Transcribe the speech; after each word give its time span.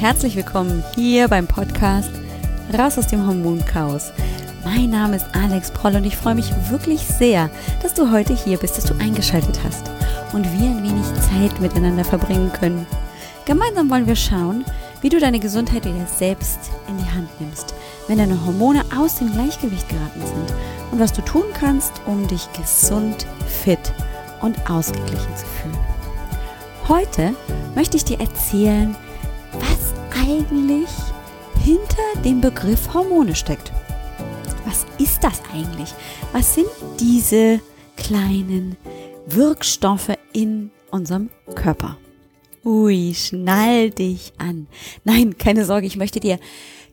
herzlich 0.00 0.34
willkommen 0.34 0.82
hier 0.94 1.28
beim 1.28 1.46
Podcast 1.46 2.10
Raus 2.72 2.96
aus 2.96 3.08
dem 3.08 3.26
Hormonchaos. 3.26 4.12
Mein 4.64 4.88
Name 4.88 5.16
ist 5.16 5.26
Alex 5.34 5.70
Proll 5.70 5.94
und 5.96 6.06
ich 6.06 6.16
freue 6.16 6.36
mich 6.36 6.50
wirklich 6.70 7.00
sehr, 7.02 7.50
dass 7.82 7.92
du 7.92 8.10
heute 8.10 8.34
hier 8.34 8.56
bist, 8.56 8.78
dass 8.78 8.86
du 8.86 8.94
eingeschaltet 8.94 9.60
hast 9.62 9.90
und 10.32 10.50
wir 10.54 10.70
ein 10.70 10.82
wenig 10.82 11.04
Zeit 11.16 11.60
miteinander 11.60 12.02
verbringen 12.02 12.50
können. 12.50 12.86
Gemeinsam 13.44 13.90
wollen 13.90 14.06
wir 14.06 14.16
schauen, 14.16 14.64
wie 15.02 15.10
du 15.10 15.20
deine 15.20 15.38
Gesundheit 15.38 15.84
wieder 15.84 16.06
selbst 16.06 16.70
in 16.88 16.96
die 16.96 17.10
Hand 17.10 17.28
nimmst, 17.38 17.74
wenn 18.08 18.16
deine 18.16 18.42
Hormone 18.46 18.82
aus 18.98 19.16
dem 19.16 19.30
Gleichgewicht 19.30 19.86
geraten 19.90 20.22
sind 20.24 20.54
und 20.92 20.98
was 20.98 21.12
du 21.12 21.20
tun 21.20 21.44
kannst, 21.52 21.92
um 22.06 22.26
dich 22.26 22.50
gesund, 22.54 23.26
fit 23.46 23.92
und 24.40 24.70
ausgeglichen 24.70 25.36
zu 25.36 25.44
fühlen. 25.44 25.78
Heute 26.88 27.34
möchte 27.74 27.98
ich 27.98 28.06
dir 28.06 28.18
erzählen, 28.18 28.96
eigentlich 30.30 30.88
hinter 31.64 32.22
dem 32.24 32.40
Begriff 32.40 32.94
Hormone 32.94 33.34
steckt. 33.34 33.72
Was 34.64 34.86
ist 34.98 35.24
das 35.24 35.42
eigentlich? 35.52 35.92
Was 36.32 36.54
sind 36.54 36.68
diese 37.00 37.60
kleinen 37.96 38.76
Wirkstoffe 39.26 40.16
in 40.32 40.70
unserem 40.90 41.30
Körper? 41.56 41.98
Ui, 42.64 43.12
schnall 43.14 43.90
dich 43.90 44.32
an. 44.38 44.68
Nein, 45.04 45.36
keine 45.36 45.64
Sorge, 45.64 45.86
ich 45.86 45.96
möchte 45.96 46.20
dir 46.20 46.38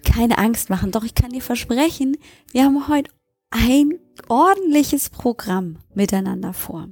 keine 0.04 0.38
Angst 0.38 0.70
machen, 0.70 0.92
doch 0.92 1.04
ich 1.04 1.14
kann 1.14 1.32
dir 1.32 1.42
versprechen, 1.42 2.18
wir 2.52 2.64
haben 2.64 2.88
heute 2.88 3.12
ein 3.52 4.00
ordentliches 4.30 5.10
Programm 5.10 5.78
miteinander 5.94 6.54
vor. 6.54 6.90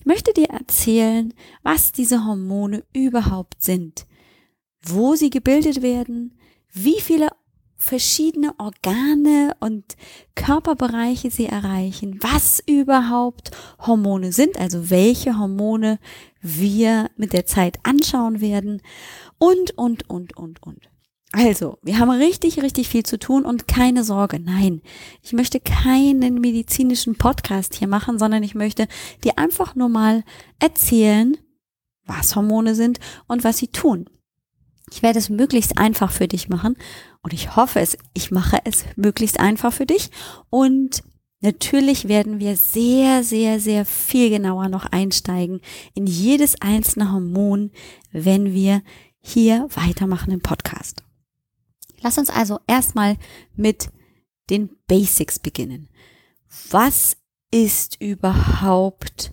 Ich 0.00 0.06
möchte 0.06 0.32
dir 0.34 0.50
erzählen, 0.50 1.32
was 1.62 1.92
diese 1.92 2.26
Hormone 2.26 2.84
überhaupt 2.92 3.62
sind, 3.62 4.07
wo 4.90 5.14
sie 5.14 5.30
gebildet 5.30 5.82
werden, 5.82 6.38
wie 6.72 7.00
viele 7.00 7.28
verschiedene 7.78 8.52
Organe 8.58 9.54
und 9.60 9.96
Körperbereiche 10.34 11.30
sie 11.30 11.46
erreichen, 11.46 12.18
was 12.20 12.62
überhaupt 12.66 13.52
Hormone 13.78 14.32
sind, 14.32 14.58
also 14.58 14.90
welche 14.90 15.38
Hormone 15.38 15.98
wir 16.42 17.10
mit 17.16 17.32
der 17.32 17.46
Zeit 17.46 17.78
anschauen 17.84 18.40
werden 18.40 18.82
und, 19.38 19.78
und, 19.78 20.10
und, 20.10 20.36
und, 20.36 20.62
und. 20.62 20.90
Also, 21.32 21.78
wir 21.82 21.98
haben 21.98 22.10
richtig, 22.10 22.62
richtig 22.62 22.88
viel 22.88 23.04
zu 23.04 23.18
tun 23.18 23.44
und 23.44 23.68
keine 23.68 24.02
Sorge, 24.02 24.40
nein, 24.40 24.80
ich 25.22 25.34
möchte 25.34 25.60
keinen 25.60 26.40
medizinischen 26.40 27.16
Podcast 27.16 27.74
hier 27.74 27.86
machen, 27.86 28.18
sondern 28.18 28.42
ich 28.42 28.54
möchte 28.54 28.88
dir 29.22 29.38
einfach 29.38 29.74
nur 29.74 29.90
mal 29.90 30.24
erzählen, 30.58 31.36
was 32.06 32.34
Hormone 32.34 32.74
sind 32.74 32.98
und 33.26 33.44
was 33.44 33.58
sie 33.58 33.68
tun. 33.68 34.08
Ich 34.90 35.02
werde 35.02 35.18
es 35.18 35.28
möglichst 35.28 35.78
einfach 35.78 36.10
für 36.12 36.28
dich 36.28 36.48
machen 36.48 36.76
und 37.22 37.32
ich 37.32 37.56
hoffe 37.56 37.80
es, 37.80 37.98
ich 38.14 38.30
mache 38.30 38.58
es 38.64 38.84
möglichst 38.96 39.40
einfach 39.40 39.72
für 39.72 39.86
dich 39.86 40.10
und 40.50 41.02
Natürlich 41.40 42.08
werden 42.08 42.40
wir 42.40 42.56
sehr, 42.56 43.22
sehr, 43.22 43.60
sehr 43.60 43.84
viel 43.84 44.28
genauer 44.28 44.68
noch 44.68 44.86
einsteigen 44.86 45.60
in 45.94 46.06
jedes 46.08 46.60
einzelne 46.60 47.12
Hormon, 47.12 47.70
wenn 48.10 48.52
wir 48.54 48.82
hier 49.20 49.68
weitermachen 49.72 50.32
im 50.32 50.40
Podcast. 50.40 51.04
Lass 52.00 52.18
uns 52.18 52.30
also 52.30 52.58
erstmal 52.66 53.16
mit 53.54 53.90
den 54.50 54.70
Basics 54.88 55.38
beginnen. 55.38 55.88
Was 56.70 57.16
ist 57.52 58.00
überhaupt 58.00 59.32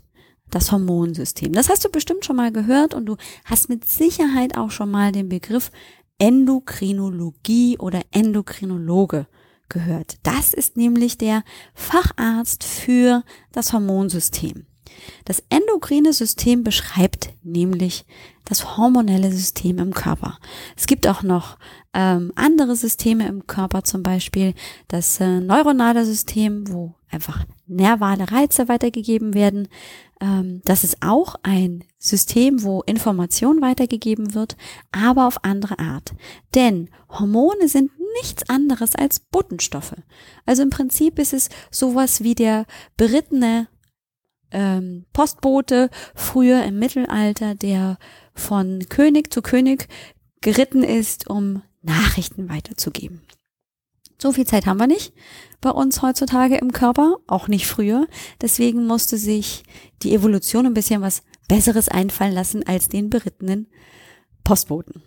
das 0.55 0.71
Hormonsystem? 0.71 1.51
Das 1.53 1.69
hast 1.69 1.83
du 1.85 1.89
bestimmt 1.89 2.25
schon 2.25 2.37
mal 2.37 2.51
gehört 2.51 2.93
und 2.93 3.05
du 3.05 3.17
hast 3.43 3.69
mit 3.69 3.85
Sicherheit 3.87 4.57
auch 4.57 4.71
schon 4.71 4.89
mal 4.89 5.11
den 5.11 5.29
Begriff 5.29 5.71
Endokrinologie 6.17 7.77
oder 7.77 8.01
Endokrinologe 8.11 9.27
gehört. 9.67 10.15
Das 10.23 10.53
ist 10.53 10.77
nämlich 10.77 11.17
der 11.17 11.43
Facharzt 11.73 12.63
für 12.63 13.23
das 13.51 13.73
Hormonsystem. 13.73 14.65
Das 15.25 15.43
endokrine 15.49 16.13
System 16.13 16.63
beschreibt 16.63 17.29
nämlich 17.43 18.05
das 18.45 18.77
hormonelle 18.77 19.31
System 19.31 19.79
im 19.79 19.93
Körper. 19.93 20.37
Es 20.75 20.85
gibt 20.87 21.07
auch 21.07 21.23
noch 21.23 21.57
ähm, 21.93 22.31
andere 22.35 22.75
Systeme 22.75 23.27
im 23.27 23.47
Körper, 23.47 23.83
zum 23.83 24.03
Beispiel 24.03 24.53
das 24.87 25.19
äh, 25.19 25.39
neuronale 25.39 26.05
System, 26.05 26.71
wo 26.71 26.93
einfach 27.09 27.45
nervale 27.65 28.31
Reize 28.31 28.67
weitergegeben 28.67 29.33
werden. 29.33 29.67
Ähm, 30.21 30.61
das 30.65 30.83
ist 30.83 30.97
auch 31.01 31.35
ein 31.43 31.83
System, 31.97 32.63
wo 32.63 32.81
Information 32.83 33.61
weitergegeben 33.61 34.35
wird, 34.35 34.55
aber 34.91 35.27
auf 35.27 35.43
andere 35.43 35.79
Art. 35.79 36.13
Denn 36.53 36.89
Hormone 37.09 37.67
sind 37.67 37.91
nichts 38.21 38.47
anderes 38.49 38.95
als 38.95 39.19
Botenstoffe. 39.19 39.95
Also 40.45 40.63
im 40.63 40.69
Prinzip 40.69 41.19
ist 41.19 41.33
es 41.33 41.49
sowas 41.71 42.21
wie 42.21 42.35
der 42.35 42.65
berittene 42.95 43.67
ähm, 44.55 45.05
Postbote 45.13 45.89
früher 46.15 46.63
im 46.63 46.79
Mittelalter, 46.79 47.53
der 47.53 47.97
von 48.33 48.79
König 48.89 49.31
zu 49.31 49.41
König 49.41 49.87
geritten 50.41 50.83
ist, 50.83 51.29
um 51.29 51.61
Nachrichten 51.81 52.49
weiterzugeben. 52.49 53.21
So 54.17 54.31
viel 54.31 54.47
Zeit 54.47 54.65
haben 54.65 54.79
wir 54.79 54.87
nicht 54.87 55.13
bei 55.59 55.69
uns 55.69 56.01
heutzutage 56.01 56.55
im 56.57 56.71
Körper, 56.71 57.17
auch 57.27 57.47
nicht 57.47 57.67
früher. 57.67 58.07
Deswegen 58.41 58.87
musste 58.87 59.17
sich 59.17 59.63
die 60.03 60.13
Evolution 60.13 60.65
ein 60.65 60.73
bisschen 60.73 61.01
was 61.01 61.21
Besseres 61.49 61.89
einfallen 61.89 62.33
lassen 62.33 62.65
als 62.65 62.87
den 62.87 63.09
berittenen 63.09 63.67
Postboten. 64.43 65.03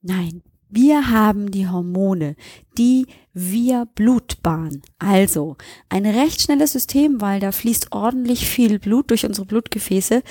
Nein, 0.00 0.42
wir 0.70 1.10
haben 1.10 1.50
die 1.50 1.68
Hormone, 1.68 2.36
die 2.76 3.06
wir 3.32 3.86
Blutbahn. 3.94 4.82
Also 4.98 5.56
ein 5.88 6.04
recht 6.04 6.42
schnelles 6.42 6.72
System, 6.72 7.20
weil 7.20 7.40
da 7.40 7.52
fließt 7.52 7.92
ordentlich 7.92 8.48
viel 8.48 8.78
Blut 8.78 9.10
durch 9.10 9.24
unsere 9.24 9.46
Blutgefäße, 9.46 10.22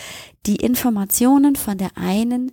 die 0.46 0.58
Informationen 0.58 1.56
von 1.56 1.78
der 1.78 1.98
einen, 1.98 2.52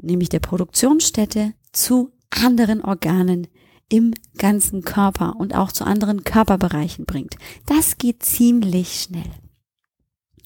nämlich 0.00 0.28
der 0.28 0.40
Produktionsstätte, 0.40 1.52
zu 1.72 2.12
anderen 2.30 2.82
Organen 2.82 3.48
im 3.88 4.14
ganzen 4.38 4.82
Körper 4.82 5.36
und 5.36 5.54
auch 5.54 5.72
zu 5.72 5.84
anderen 5.84 6.24
Körperbereichen 6.24 7.04
bringt. 7.04 7.36
Das 7.66 7.98
geht 7.98 8.24
ziemlich 8.24 9.02
schnell. 9.02 9.30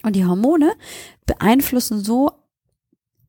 Und 0.03 0.17
die 0.17 0.25
Hormone 0.25 0.73
beeinflussen 1.27 2.03
so 2.03 2.33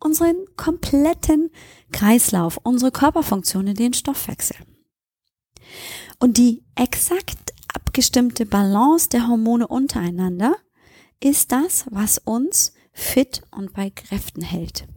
unseren 0.02 0.36
kompletten 0.58 1.52
Kreislauf, 1.92 2.58
unsere 2.64 2.92
Körperfunktionen, 2.92 3.76
den 3.76 3.94
Stoffwechsel. 3.94 4.58
Und 6.20 6.38
die 6.38 6.64
exakt 6.76 7.54
abgestimmte 7.74 8.46
Balance 8.46 9.10
der 9.10 9.28
Hormone 9.28 9.68
untereinander 9.68 10.56
ist 11.20 11.52
das, 11.52 11.86
was 11.90 12.18
uns 12.18 12.74
fit 12.92 13.42
und 13.52 13.74
bei 13.74 13.90
Kräften 13.90 14.42
hält. 14.42 14.88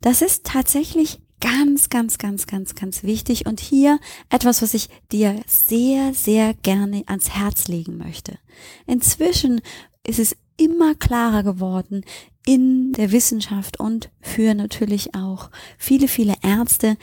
Das 0.00 0.22
ist 0.22 0.44
tatsächlich 0.44 1.20
ganz, 1.40 1.88
ganz, 1.88 2.18
ganz, 2.18 2.46
ganz, 2.46 2.74
ganz 2.74 3.02
wichtig 3.02 3.46
und 3.46 3.60
hier 3.60 3.98
etwas, 4.28 4.62
was 4.62 4.74
ich 4.74 4.88
dir 5.10 5.40
sehr, 5.46 6.14
sehr 6.14 6.54
gerne 6.54 7.02
ans 7.06 7.30
Herz 7.30 7.68
legen 7.68 7.96
möchte. 7.96 8.38
Inzwischen 8.86 9.60
ist 10.06 10.18
es 10.18 10.36
immer 10.60 10.94
klarer 10.94 11.42
geworden 11.42 12.04
in 12.46 12.92
der 12.92 13.12
Wissenschaft 13.12 13.80
und 13.80 14.10
für 14.20 14.54
natürlich 14.54 15.14
auch 15.14 15.50
viele, 15.78 16.06
viele 16.06 16.34
Ärzte 16.42 16.96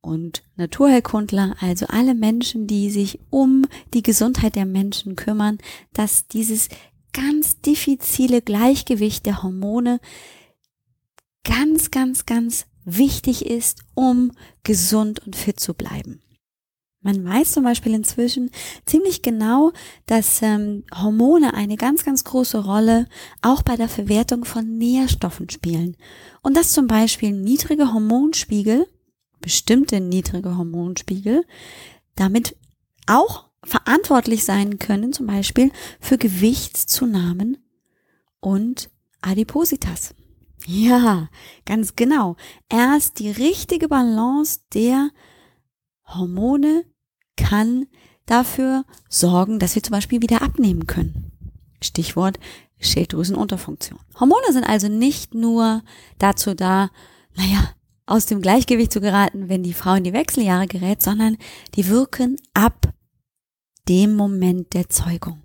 und 0.00 0.42
Naturheilkundler, 0.56 1.56
also 1.60 1.86
alle 1.86 2.14
Menschen, 2.14 2.66
die 2.66 2.90
sich 2.90 3.20
um 3.30 3.66
die 3.94 4.02
Gesundheit 4.02 4.56
der 4.56 4.66
Menschen 4.66 5.14
kümmern, 5.14 5.58
dass 5.92 6.26
dieses 6.26 6.68
ganz 7.12 7.60
diffizile 7.60 8.42
Gleichgewicht 8.42 9.26
der 9.26 9.42
Hormone 9.42 10.00
ganz, 11.44 11.90
ganz, 11.90 12.26
ganz 12.26 12.66
wichtig 12.84 13.46
ist, 13.46 13.82
um 13.94 14.32
gesund 14.62 15.20
und 15.26 15.36
fit 15.36 15.60
zu 15.60 15.74
bleiben. 15.74 16.22
Man 17.02 17.24
weiß 17.24 17.52
zum 17.52 17.64
Beispiel 17.64 17.94
inzwischen 17.94 18.50
ziemlich 18.84 19.22
genau, 19.22 19.72
dass 20.04 20.42
ähm, 20.42 20.84
Hormone 20.94 21.54
eine 21.54 21.76
ganz, 21.76 22.04
ganz 22.04 22.24
große 22.24 22.58
Rolle 22.58 23.06
auch 23.40 23.62
bei 23.62 23.76
der 23.76 23.88
Verwertung 23.88 24.44
von 24.44 24.76
Nährstoffen 24.76 25.48
spielen. 25.48 25.96
Und 26.42 26.56
dass 26.58 26.72
zum 26.72 26.86
Beispiel 26.86 27.32
niedrige 27.32 27.94
Hormonspiegel, 27.94 28.86
bestimmte 29.40 30.00
niedrige 30.00 30.58
Hormonspiegel, 30.58 31.46
damit 32.16 32.56
auch 33.06 33.46
verantwortlich 33.64 34.44
sein 34.44 34.78
können, 34.78 35.14
zum 35.14 35.26
Beispiel 35.26 35.72
für 36.00 36.18
Gewichtszunahmen 36.18 37.58
und 38.40 38.90
Adipositas. 39.22 40.14
Ja, 40.66 41.30
ganz 41.64 41.96
genau. 41.96 42.36
Erst 42.68 43.18
die 43.18 43.30
richtige 43.30 43.88
Balance 43.88 44.60
der 44.74 45.10
Hormone 46.06 46.84
kann 47.42 47.86
dafür 48.26 48.84
sorgen, 49.08 49.58
dass 49.58 49.74
wir 49.74 49.82
zum 49.82 49.92
Beispiel 49.92 50.22
wieder 50.22 50.42
abnehmen 50.42 50.86
können. 50.86 51.32
Stichwort 51.82 52.38
Schilddrüsenunterfunktion. 52.78 53.98
Hormone 54.18 54.52
sind 54.52 54.64
also 54.64 54.88
nicht 54.88 55.34
nur 55.34 55.82
dazu 56.18 56.54
da, 56.54 56.90
naja, 57.34 57.70
aus 58.06 58.26
dem 58.26 58.40
Gleichgewicht 58.40 58.92
zu 58.92 59.00
geraten, 59.00 59.48
wenn 59.48 59.62
die 59.62 59.74
Frau 59.74 59.94
in 59.94 60.04
die 60.04 60.12
Wechseljahre 60.12 60.66
gerät, 60.66 61.02
sondern 61.02 61.36
die 61.74 61.88
wirken 61.88 62.36
ab 62.54 62.92
dem 63.88 64.14
Moment 64.14 64.74
der 64.74 64.88
Zeugung. 64.88 65.42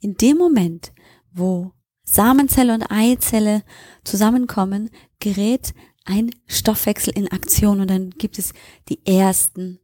In 0.00 0.16
dem 0.16 0.38
Moment, 0.38 0.92
wo 1.32 1.72
Samenzelle 2.04 2.74
und 2.74 2.90
Eizelle 2.90 3.62
zusammenkommen, 4.04 4.90
gerät 5.18 5.74
ein 6.04 6.30
Stoffwechsel 6.46 7.12
in 7.16 7.30
Aktion 7.30 7.80
und 7.80 7.90
dann 7.90 8.10
gibt 8.10 8.38
es 8.38 8.52
die 8.88 9.04
ersten 9.06 9.78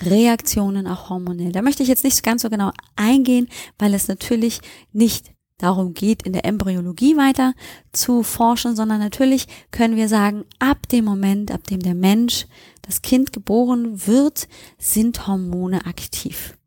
Reaktionen 0.00 0.86
auch 0.86 1.10
hormonell. 1.10 1.52
Da 1.52 1.62
möchte 1.62 1.82
ich 1.82 1.88
jetzt 1.88 2.04
nicht 2.04 2.22
ganz 2.22 2.42
so 2.42 2.50
genau 2.50 2.72
eingehen, 2.96 3.48
weil 3.78 3.94
es 3.94 4.08
natürlich 4.08 4.60
nicht 4.92 5.32
darum 5.58 5.94
geht, 5.94 6.22
in 6.22 6.32
der 6.32 6.44
Embryologie 6.44 7.16
weiter 7.16 7.54
zu 7.92 8.22
forschen, 8.22 8.74
sondern 8.74 8.98
natürlich 8.98 9.46
können 9.70 9.96
wir 9.96 10.08
sagen, 10.08 10.44
ab 10.58 10.88
dem 10.88 11.04
Moment, 11.04 11.52
ab 11.52 11.64
dem 11.68 11.80
der 11.80 11.94
Mensch, 11.94 12.46
das 12.82 13.02
Kind 13.02 13.32
geboren 13.32 14.06
wird, 14.06 14.48
sind 14.78 15.26
Hormone 15.28 15.86
aktiv. 15.86 16.58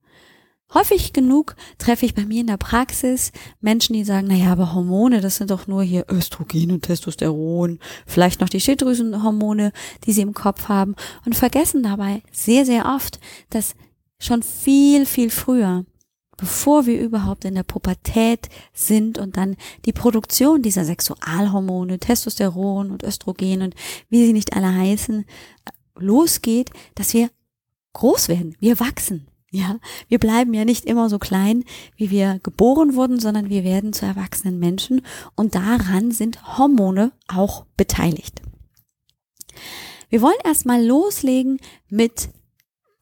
Häufig 0.74 1.14
genug 1.14 1.56
treffe 1.78 2.06
ich 2.06 2.16
bei 2.16 2.26
mir 2.26 2.42
in 2.42 2.48
der 2.48 2.58
Praxis 2.58 3.32
Menschen, 3.62 3.94
die 3.94 4.04
sagen, 4.04 4.28
naja, 4.28 4.52
aber 4.52 4.74
Hormone, 4.74 5.22
das 5.22 5.38
sind 5.38 5.52
doch 5.52 5.68
nur 5.68 5.84
hier 5.84 6.06
Östrogen 6.10 6.72
und 6.72 6.82
Testosteron, 6.82 7.80
vielleicht 8.06 8.42
noch 8.42 8.50
die 8.50 8.60
Schilddrüsenhormone, 8.60 9.72
die 10.06 10.12
sie 10.12 10.22
im 10.22 10.34
Kopf 10.34 10.68
haben 10.68 10.96
und 11.26 11.36
vergessen 11.36 11.84
dabei 11.84 12.24
sehr, 12.32 12.66
sehr 12.66 12.88
oft, 12.88 13.20
dass 13.52 13.76
schon 14.20 14.44
viel, 14.44 15.06
viel 15.06 15.30
früher, 15.30 15.86
bevor 16.36 16.86
wir 16.86 17.00
überhaupt 17.00 17.46
in 17.46 17.56
der 17.56 17.64
Pubertät 17.64 18.50
sind 18.74 19.18
und 19.18 19.38
dann 19.38 19.56
die 19.86 19.94
Produktion 19.94 20.62
dieser 20.62 20.84
Sexualhormone, 20.84 22.00
Testosteron 22.00 22.92
und 22.92 23.04
Östrogen 23.04 23.62
und 23.62 23.76
wie 24.10 24.26
sie 24.26 24.34
nicht 24.34 24.54
alle 24.54 24.74
heißen, 24.74 25.26
losgeht, 25.98 26.72
dass 26.96 27.14
wir 27.14 27.30
groß 27.94 28.28
werden, 28.28 28.58
wir 28.60 28.80
wachsen. 28.80 29.28
Ja, 29.51 29.80
wir 30.09 30.19
bleiben 30.19 30.53
ja 30.53 30.65
nicht 30.65 30.86
immer 30.86 31.09
so 31.09 31.19
klein, 31.19 31.63
wie 31.95 32.09
wir 32.09 32.39
geboren 32.44 32.95
wurden, 32.95 33.19
sondern 33.19 33.50
wir 33.50 33.63
werden 33.63 33.94
zu 33.94 34.06
erwachsenen 34.06 34.59
Menschen 34.59 35.01
und 35.36 35.56
daran 35.56 36.12
sind 36.12 36.57
Hormone 36.57 37.12
auch 37.27 37.65
beteiligt. 37.77 38.42
Wir 40.09 40.21
wollen 40.21 40.38
erstmal 40.44 40.86
loslegen 40.86 41.59
mit 41.89 42.30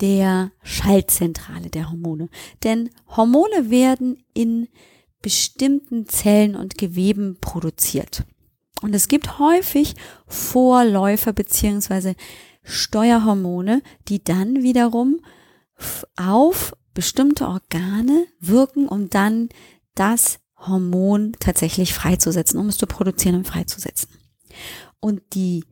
der 0.02 0.52
Schaltzentrale 0.64 1.70
der 1.70 1.90
Hormone, 1.90 2.30
denn 2.64 2.90
Hormone 3.08 3.70
werden 3.70 4.24
in 4.34 4.68
bestimmten 5.22 6.08
Zellen 6.08 6.56
und 6.56 6.78
Geweben 6.78 7.38
produziert. 7.40 8.26
Und 8.82 8.94
es 8.94 9.08
gibt 9.08 9.40
häufig 9.40 9.96
Vorläufer 10.28 11.32
beziehungsweise 11.32 12.16
Steuerhormone, 12.64 13.82
die 14.10 14.24
dann 14.24 14.62
wiederum 14.62 15.22
auf 16.16 16.76
bestimmte 16.94 17.48
Organe 17.48 18.28
wirken, 18.40 18.88
um 18.88 19.10
dann 19.10 19.50
das 19.96 20.40
Hormon 20.58 21.34
tatsächlich 21.40 21.94
freizusetzen, 21.94 22.60
um 22.60 22.70
es 22.70 22.78
zu 22.78 22.88
produzieren 22.88 23.36
und 23.36 23.48
freizusetzen. 23.48 24.10
Und 25.00 25.22
die 25.34 25.66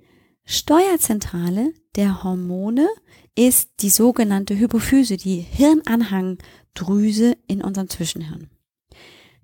Steuerzentrale 0.44 1.74
der 1.96 2.24
Hormone 2.24 2.88
ist 3.36 3.70
die 3.80 3.90
sogenannte 3.90 4.58
Hypophyse, 4.58 5.18
die 5.18 5.40
Hirnanhangdrüse 5.40 7.38
in 7.48 7.62
unserem 7.62 7.90
Zwischenhirn. 7.90 8.50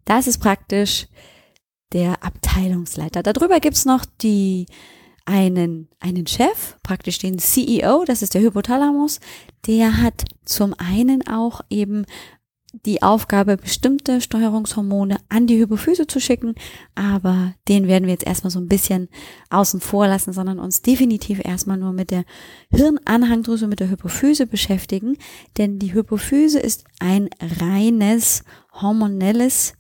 Das 0.04 0.28
ist 0.28 0.40
praktisch 0.40 1.08
der 1.94 2.24
Abteilungsleiter. 2.24 3.24
Darüber 3.24 3.60
gibt's 3.60 3.86
noch 3.86 4.06
die 4.06 4.66
einen, 5.28 5.90
einen 6.00 6.26
Chef, 6.26 6.78
praktisch 6.84 7.20
den 7.20 7.38
CEO, 7.38 8.06
das 8.06 8.22
ist 8.22 8.34
der 8.34 8.42
Hypothalamus, 8.42 9.20
der 9.68 10.02
hat 10.02 10.24
zum 10.46 10.74
einen 10.78 11.28
auch 11.28 11.62
eben 11.70 12.06
die 12.86 13.02
Aufgabe, 13.02 13.58
bestimmte 13.58 14.22
Steuerungshormone 14.22 15.18
an 15.30 15.48
die 15.48 15.58
Hypophyse 15.58 16.08
zu 16.08 16.20
schicken, 16.20 16.56
aber 16.96 17.54
den 17.68 17.88
werden 17.88 18.06
wir 18.06 18.14
jetzt 18.14 18.26
erstmal 18.28 18.52
so 18.52 18.60
ein 18.60 18.68
bisschen 18.68 19.10
außen 19.50 19.82
vor 19.82 20.08
lassen, 20.08 20.32
sondern 20.32 20.60
uns 20.60 20.82
definitiv 20.82 21.44
erstmal 21.44 21.78
nur 21.78 21.92
mit 21.92 22.12
der 22.12 22.24
Hirnanhangdrüse, 22.70 23.68
mit 23.68 23.80
der 23.80 23.90
Hypophyse 23.90 24.48
beschäftigen, 24.48 25.18
denn 25.58 25.80
die 25.80 25.94
Hypophyse 25.94 26.60
ist 26.60 26.86
ein 27.00 27.30
reines 27.60 28.44
hormonelles 28.74 29.74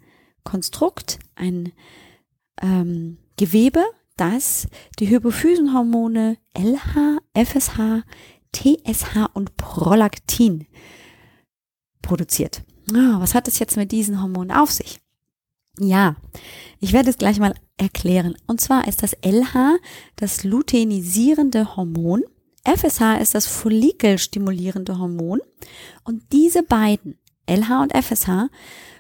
Konstrukt, 0.44 1.19
ein 1.35 1.71
ähm, 2.61 3.17
Gewebe, 3.38 3.83
das 4.18 4.68
die 5.00 5.10
Hypophysenhormone 5.10 6.38
LH, 6.54 7.19
FSH, 7.34 8.04
TSH 8.54 9.30
und 9.34 9.58
Prolaktin 9.58 10.68
produziert. 12.02 12.64
Oh, 12.92 13.19
was 13.19 13.36
hat 13.36 13.48
es 13.48 13.60
jetzt 13.60 13.78
mit 13.78 13.92
diesen 13.92 14.22
Hormonen 14.22 14.52
auf 14.52 14.72
sich? 14.72 15.00
Ja, 15.80 16.16
ich 16.80 16.94
werde 16.94 17.10
es 17.10 17.18
gleich 17.18 17.40
mal 17.40 17.54
erklären. 17.78 18.36
Und 18.48 18.62
zwar 18.62 18.88
ist 18.88 19.04
das 19.04 19.16
LH 19.24 19.78
das 20.16 20.44
luteinisierende 20.44 21.75
Hormon, 21.75 22.24
FSH 22.68 23.22
ist 23.22 23.34
das 23.34 23.46
follikelstimulierende 23.46 24.98
Hormon 24.98 25.40
und 26.04 26.24
diese 26.34 26.64
beiden, 26.64 27.18
LH 27.47 27.81
und 27.81 27.94
FSH, 27.94 28.49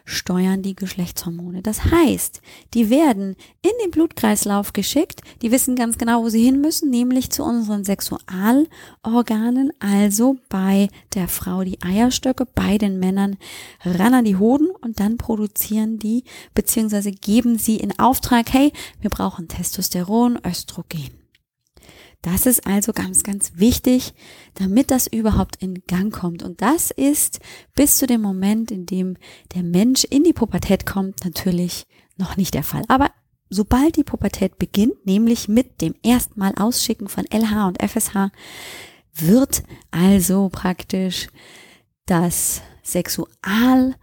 steuern 0.07 0.61
die 0.61 0.75
Geschlechtshormone. 0.75 1.61
Das 1.61 1.83
heißt, 1.83 2.41
die 2.73 2.89
werden 2.89 3.35
in 3.61 3.71
den 3.83 3.91
Blutkreislauf 3.91 4.73
geschickt, 4.73 5.21
die 5.41 5.51
wissen 5.51 5.75
ganz 5.75 5.97
genau, 5.97 6.23
wo 6.23 6.29
sie 6.29 6.43
hin 6.43 6.61
müssen, 6.61 6.89
nämlich 6.89 7.29
zu 7.29 7.43
unseren 7.43 7.83
Sexualorganen, 7.83 9.73
also 9.79 10.37
bei 10.47 10.87
der 11.13 11.27
Frau 11.27 11.63
die 11.63 11.81
Eierstöcke, 11.81 12.45
bei 12.55 12.77
den 12.77 12.99
Männern 12.99 13.37
ran 13.83 14.13
an 14.13 14.25
die 14.25 14.37
Hoden 14.37 14.69
und 14.81 14.99
dann 15.01 15.17
produzieren 15.17 15.99
die 15.99 16.23
beziehungsweise 16.55 17.11
geben 17.11 17.57
sie 17.57 17.75
in 17.75 17.99
Auftrag, 17.99 18.53
hey, 18.53 18.71
wir 19.01 19.09
brauchen 19.09 19.49
Testosteron, 19.49 20.39
Östrogen. 20.45 21.16
Das 22.21 22.45
ist 22.45 22.65
also 22.67 22.93
ganz, 22.93 23.23
ganz 23.23 23.53
wichtig, 23.55 24.13
damit 24.55 24.91
das 24.91 25.07
überhaupt 25.07 25.57
in 25.57 25.83
Gang 25.87 26.13
kommt. 26.13 26.43
Und 26.43 26.61
das 26.61 26.91
ist 26.91 27.39
bis 27.75 27.97
zu 27.97 28.07
dem 28.07 28.21
Moment, 28.21 28.71
in 28.71 28.85
dem 28.85 29.17
der 29.53 29.63
Mensch 29.63 30.03
in 30.03 30.23
die 30.23 30.33
Pubertät 30.33 30.85
kommt, 30.85 31.23
natürlich 31.23 31.85
noch 32.17 32.35
nicht 32.35 32.53
der 32.53 32.63
Fall. 32.63 32.83
Aber 32.87 33.11
sobald 33.49 33.95
die 33.95 34.03
Pubertät 34.03 34.57
beginnt, 34.57 35.05
nämlich 35.05 35.47
mit 35.47 35.79
dem 35.81 35.95
erstmal 36.03 36.53
Ausschicken 36.55 37.07
von 37.07 37.25
LH 37.25 37.67
und 37.67 37.81
FSH, 37.81 38.31
wird 39.13 39.63
also 39.91 40.49
praktisch 40.49 41.27
das 42.05 42.61
Sexualorgan, 42.83 43.93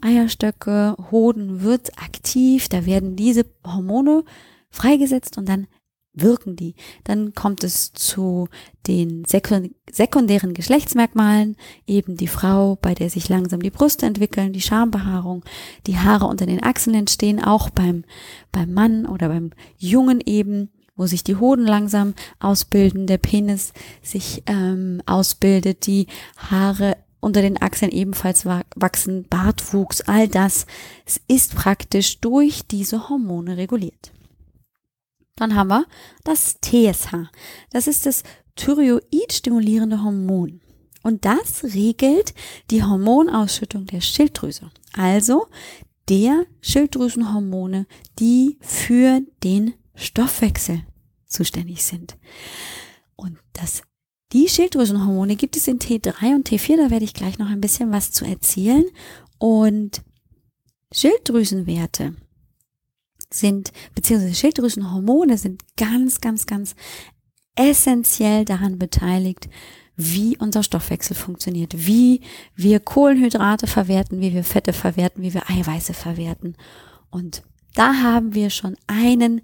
Eierstöcke, 0.00 0.96
Hoden 1.10 1.62
wird 1.62 1.98
aktiv, 1.98 2.68
da 2.68 2.86
werden 2.86 3.16
diese 3.16 3.44
Hormone 3.64 4.24
freigesetzt 4.70 5.36
und 5.38 5.48
dann 5.48 5.66
wirken 6.12 6.56
die. 6.56 6.74
Dann 7.04 7.34
kommt 7.34 7.64
es 7.64 7.92
zu 7.92 8.48
den 8.86 9.24
sekundären 9.24 10.54
Geschlechtsmerkmalen, 10.54 11.56
eben 11.86 12.16
die 12.16 12.28
Frau, 12.28 12.76
bei 12.76 12.94
der 12.94 13.10
sich 13.10 13.28
langsam 13.28 13.62
die 13.62 13.70
Brüste 13.70 14.06
entwickeln, 14.06 14.52
die 14.52 14.60
Schambehaarung, 14.60 15.44
die 15.86 15.98
Haare 15.98 16.26
unter 16.26 16.46
den 16.46 16.62
Achseln 16.62 16.96
entstehen, 16.96 17.42
auch 17.42 17.70
beim, 17.70 18.04
beim 18.52 18.72
Mann 18.72 19.06
oder 19.06 19.28
beim 19.28 19.50
Jungen 19.78 20.20
eben 20.24 20.70
wo 20.96 21.06
sich 21.06 21.24
die 21.24 21.36
Hoden 21.36 21.64
langsam 21.64 22.12
ausbilden, 22.40 23.06
der 23.06 23.16
Penis 23.16 23.72
sich 24.02 24.42
ähm, 24.44 25.00
ausbildet, 25.06 25.86
die 25.86 26.08
Haare 26.36 26.98
unter 27.20 27.40
den 27.40 27.60
Achseln 27.60 27.90
ebenfalls 27.90 28.44
wachsen, 28.44 29.24
Bartwuchs, 29.30 30.02
all 30.02 30.28
das 30.28 30.66
es 31.06 31.20
ist 31.26 31.54
praktisch 31.54 32.20
durch 32.20 32.66
diese 32.66 33.08
Hormone 33.08 33.56
reguliert. 33.56 34.12
Dann 35.40 35.54
haben 35.54 35.68
wir 35.68 35.86
das 36.22 36.58
TSH. 36.60 37.14
Das 37.70 37.86
ist 37.86 38.04
das 38.04 38.22
Thyroid-stimulierende 38.56 40.02
Hormon. 40.02 40.60
Und 41.02 41.24
das 41.24 41.64
regelt 41.64 42.34
die 42.70 42.84
Hormonausschüttung 42.84 43.86
der 43.86 44.02
Schilddrüse. 44.02 44.70
Also 44.92 45.46
der 46.10 46.44
Schilddrüsenhormone, 46.60 47.86
die 48.18 48.58
für 48.60 49.22
den 49.42 49.72
Stoffwechsel 49.94 50.82
zuständig 51.26 51.84
sind. 51.84 52.18
Und 53.16 53.38
das, 53.54 53.82
die 54.34 54.46
Schilddrüsenhormone 54.46 55.36
gibt 55.36 55.56
es 55.56 55.68
in 55.68 55.78
T3 55.78 56.34
und 56.34 56.50
T4, 56.50 56.76
da 56.76 56.90
werde 56.90 57.06
ich 57.06 57.14
gleich 57.14 57.38
noch 57.38 57.48
ein 57.48 57.62
bisschen 57.62 57.92
was 57.92 58.12
zu 58.12 58.26
erzählen. 58.26 58.84
Und 59.38 60.02
Schilddrüsenwerte 60.92 62.14
sind, 63.32 63.72
beziehungsweise 63.94 64.34
Schilddrüsenhormone 64.34 65.38
sind 65.38 65.62
ganz, 65.76 66.20
ganz, 66.20 66.46
ganz 66.46 66.74
essentiell 67.56 68.44
daran 68.44 68.78
beteiligt, 68.78 69.48
wie 69.96 70.36
unser 70.38 70.62
Stoffwechsel 70.62 71.14
funktioniert, 71.14 71.86
wie 71.86 72.22
wir 72.54 72.80
Kohlenhydrate 72.80 73.66
verwerten, 73.66 74.20
wie 74.20 74.32
wir 74.32 74.44
Fette 74.44 74.72
verwerten, 74.72 75.22
wie 75.22 75.34
wir 75.34 75.50
Eiweiße 75.50 75.92
verwerten. 75.92 76.56
Und 77.10 77.42
da 77.74 77.94
haben 78.02 78.34
wir 78.34 78.50
schon 78.50 78.76
einen 78.86 79.42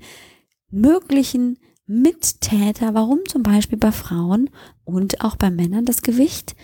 möglichen 0.70 1.58
Mittäter, 1.86 2.94
warum 2.94 3.20
zum 3.28 3.42
Beispiel 3.42 3.78
bei 3.78 3.92
Frauen 3.92 4.50
und 4.84 5.20
auch 5.22 5.36
bei 5.36 5.50
Männern 5.50 5.84
das 5.84 6.02
Gewicht 6.02 6.56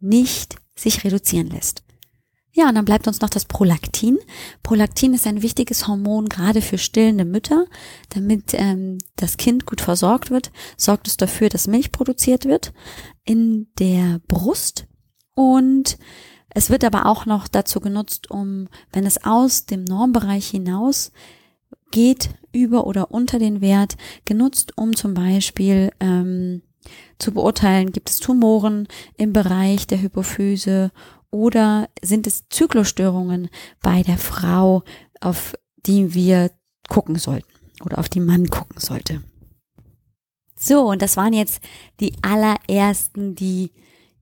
nicht 0.00 0.56
sich 0.74 1.04
reduzieren 1.04 1.48
lässt. 1.48 1.84
Ja, 2.54 2.68
und 2.68 2.74
dann 2.74 2.84
bleibt 2.84 3.06
uns 3.08 3.20
noch 3.22 3.30
das 3.30 3.46
Prolaktin. 3.46 4.18
Prolaktin 4.62 5.14
ist 5.14 5.26
ein 5.26 5.40
wichtiges 5.40 5.88
Hormon 5.88 6.28
gerade 6.28 6.60
für 6.60 6.76
stillende 6.76 7.24
Mütter. 7.24 7.64
Damit 8.10 8.52
ähm, 8.52 8.98
das 9.16 9.38
Kind 9.38 9.64
gut 9.64 9.80
versorgt 9.80 10.30
wird, 10.30 10.52
sorgt 10.76 11.08
es 11.08 11.16
dafür, 11.16 11.48
dass 11.48 11.66
Milch 11.66 11.92
produziert 11.92 12.44
wird 12.44 12.74
in 13.24 13.68
der 13.78 14.20
Brust. 14.28 14.86
Und 15.34 15.96
es 16.50 16.68
wird 16.68 16.84
aber 16.84 17.06
auch 17.06 17.24
noch 17.24 17.48
dazu 17.48 17.80
genutzt, 17.80 18.30
um, 18.30 18.68
wenn 18.92 19.06
es 19.06 19.24
aus 19.24 19.64
dem 19.64 19.84
Normbereich 19.84 20.48
hinaus 20.48 21.10
geht, 21.90 22.30
über 22.52 22.86
oder 22.86 23.10
unter 23.10 23.38
den 23.38 23.62
Wert, 23.62 23.96
genutzt, 24.26 24.72
um 24.76 24.94
zum 24.94 25.14
Beispiel 25.14 25.90
ähm, 26.00 26.60
zu 27.18 27.32
beurteilen, 27.32 27.92
gibt 27.92 28.10
es 28.10 28.18
Tumoren 28.18 28.88
im 29.16 29.32
Bereich 29.32 29.86
der 29.86 30.02
Hypophyse 30.02 30.90
oder 31.32 31.88
sind 32.00 32.28
es 32.28 32.48
Zyklusstörungen 32.48 33.48
bei 33.82 34.04
der 34.04 34.18
Frau, 34.18 34.84
auf 35.20 35.54
die 35.86 36.14
wir 36.14 36.52
gucken 36.88 37.16
sollten 37.16 37.50
oder 37.84 37.98
auf 37.98 38.08
die 38.08 38.20
man 38.20 38.48
gucken 38.48 38.78
sollte. 38.78 39.24
So, 40.56 40.88
und 40.88 41.02
das 41.02 41.16
waren 41.16 41.32
jetzt 41.32 41.60
die 41.98 42.12
allerersten, 42.22 43.34
die 43.34 43.72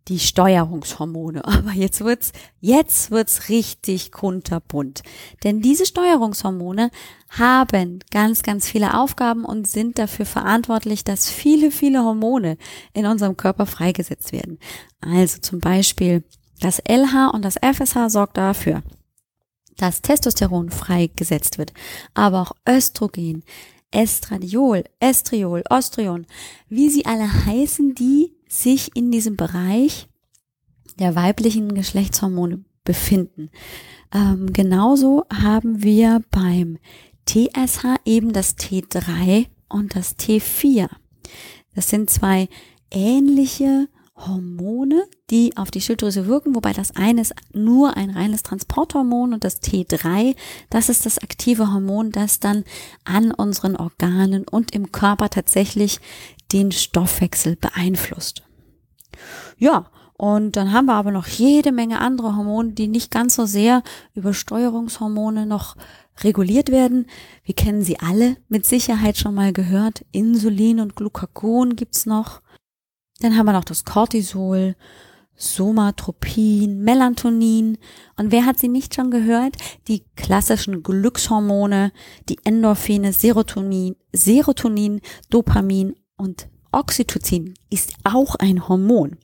die 0.09 0.19
Steuerungshormone. 0.19 1.45
Aber 1.47 1.73
jetzt 1.73 2.01
wird's, 2.03 2.33
jetzt 2.61 3.11
wird's 3.11 3.49
richtig 3.49 4.13
kunterbunt. 4.13 5.03
Denn 5.45 5.61
diese 5.61 5.87
Steuerungshormone 5.87 6.91
haben 7.29 8.01
ganz, 8.11 8.43
ganz 8.43 8.69
viele 8.69 8.99
Aufgaben 8.99 9.45
und 9.45 9.69
sind 9.69 9.99
dafür 9.99 10.27
verantwortlich, 10.27 11.05
dass 11.05 11.31
viele, 11.31 11.71
viele 11.71 12.03
Hormone 12.03 12.57
in 12.93 13.07
unserem 13.07 13.37
Körper 13.37 13.67
freigesetzt 13.67 14.33
werden. 14.33 14.59
Also 15.01 15.39
zum 15.39 15.61
Beispiel 15.61 16.25
das 16.61 16.81
LH 16.89 17.31
und 17.33 17.45
das 17.45 17.57
FSH 17.57 18.11
sorgt 18.11 18.37
dafür, 18.37 18.83
dass 19.77 20.03
Testosteron 20.03 20.71
freigesetzt 20.71 21.59
wird, 21.59 21.73
aber 22.15 22.43
auch 22.43 22.53
Östrogen, 22.69 23.43
Estradiol, 23.91 24.85
Estriol, 25.01 25.65
Ostrion, 25.69 26.27
wie 26.69 26.91
sie 26.91 27.07
alle 27.07 27.47
heißen, 27.47 27.95
die 27.95 28.33
sich 28.49 28.95
in 28.95 29.11
diesem 29.11 29.37
Bereich 29.37 30.09
der 30.99 31.15
weiblichen 31.15 31.75
Geschlechtshormone 31.75 32.65
befinden. 32.85 33.51
Ähm, 34.13 34.53
genauso 34.53 35.25
haben 35.33 35.83
wir 35.83 36.21
beim 36.31 36.79
TSH 37.27 38.01
eben 38.05 38.33
das 38.33 38.57
T3 38.57 39.47
und 39.69 39.97
das 39.97 40.19
T4. 40.19 40.89
Das 41.75 41.89
sind 41.89 42.11
zwei 42.11 42.49
ähnliche 42.91 43.89
Hormone, 44.27 45.05
die 45.31 45.57
auf 45.57 45.71
die 45.71 45.81
Schilddrüse 45.81 46.27
wirken, 46.27 46.55
wobei 46.55 46.73
das 46.73 46.97
eine 46.97 47.21
ist 47.21 47.35
nur 47.53 47.97
ein 47.97 48.11
reines 48.11 48.43
Transporthormon 48.43 49.33
und 49.33 49.45
das 49.45 49.63
T3, 49.63 50.37
das 50.69 50.89
ist 50.89 51.07
das 51.07 51.19
aktive 51.19 51.73
Hormon, 51.73 52.13
das 52.13 52.41
dann 52.41 52.65
an 53.05 53.33
unseren 53.33 53.77
Organen 53.77 54.45
und 54.45 54.75
im 54.75 54.93
Körper 54.93 55.31
tatsächlich 55.31 56.01
den 56.53 56.73
Stoffwechsel 56.73 57.57
beeinflusst. 57.57 58.43
Ja, 59.59 59.87
und 60.21 60.57
dann 60.57 60.73
haben 60.73 60.85
wir 60.85 60.95
aber 60.95 61.13
noch 61.13 61.27
jede 61.27 61.73
Menge 61.73 62.01
andere 62.01 62.37
Hormone, 62.37 62.73
die 62.73 62.89
nicht 62.89 63.11
ganz 63.11 63.37
so 63.37 63.47
sehr 63.47 63.83
über 64.15 64.35
Steuerungshormone 64.35 65.47
noch 65.47 65.77
reguliert 66.23 66.71
werden. 66.71 67.07
Wir 67.43 67.55
kennen 67.55 67.83
sie 67.83 67.99
alle 68.01 68.37
mit 68.49 68.67
Sicherheit 68.67 69.17
schon 69.17 69.35
mal 69.35 69.55
gehört. 69.55 70.05
Insulin 70.13 70.81
und 70.81 70.95
Glucagon 70.95 71.75
gibt's 71.75 72.05
noch. 72.05 72.43
Dann 73.21 73.37
haben 73.37 73.47
wir 73.47 73.53
noch 73.53 73.65
das 73.65 73.85
Cortisol, 73.85 74.75
Somatropin, 75.37 76.83
Melatonin. 76.83 77.79
Und 78.17 78.31
wer 78.31 78.45
hat 78.45 78.59
sie 78.59 78.69
nicht 78.69 78.95
schon 78.95 79.11
gehört? 79.11 79.57
Die 79.89 80.05
klassischen 80.17 80.83
Glückshormone, 80.83 81.93
die 82.29 82.39
Endorphine, 82.45 83.13
Serotonin, 83.13 83.97
Serotonin, 84.13 85.01
Dopamin 85.31 85.95
und 86.17 86.49
Oxytocin 86.73 87.55
ist 87.71 87.95
auch 88.05 88.37
ein 88.37 88.69
Hormon. 88.69 89.17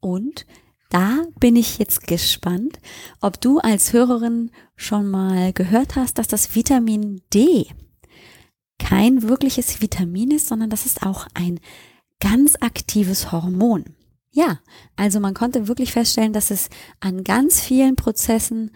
Und 0.00 0.46
da 0.90 1.22
bin 1.38 1.56
ich 1.56 1.78
jetzt 1.78 2.06
gespannt, 2.06 2.78
ob 3.20 3.40
du 3.40 3.58
als 3.58 3.92
Hörerin 3.92 4.50
schon 4.76 5.10
mal 5.10 5.52
gehört 5.52 5.96
hast, 5.96 6.18
dass 6.18 6.28
das 6.28 6.54
Vitamin 6.54 7.22
D 7.32 7.66
kein 8.78 9.22
wirkliches 9.22 9.80
Vitamin 9.80 10.32
ist, 10.32 10.48
sondern 10.48 10.68
das 10.68 10.86
ist 10.86 11.06
auch 11.06 11.28
ein 11.34 11.60
ganz 12.22 12.54
aktives 12.60 13.32
Hormon. 13.32 13.84
Ja, 14.30 14.60
also 14.96 15.20
man 15.20 15.34
konnte 15.34 15.68
wirklich 15.68 15.92
feststellen, 15.92 16.32
dass 16.32 16.50
es 16.50 16.70
an 17.00 17.24
ganz 17.24 17.60
vielen 17.60 17.96
Prozessen 17.96 18.70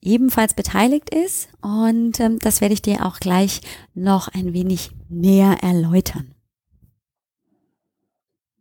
ebenfalls 0.00 0.54
beteiligt 0.54 1.10
ist 1.12 1.48
und 1.60 2.20
ähm, 2.20 2.38
das 2.38 2.60
werde 2.60 2.74
ich 2.74 2.82
dir 2.82 3.04
auch 3.04 3.18
gleich 3.18 3.62
noch 3.94 4.28
ein 4.28 4.52
wenig 4.52 4.92
näher 5.08 5.58
erläutern. 5.62 6.34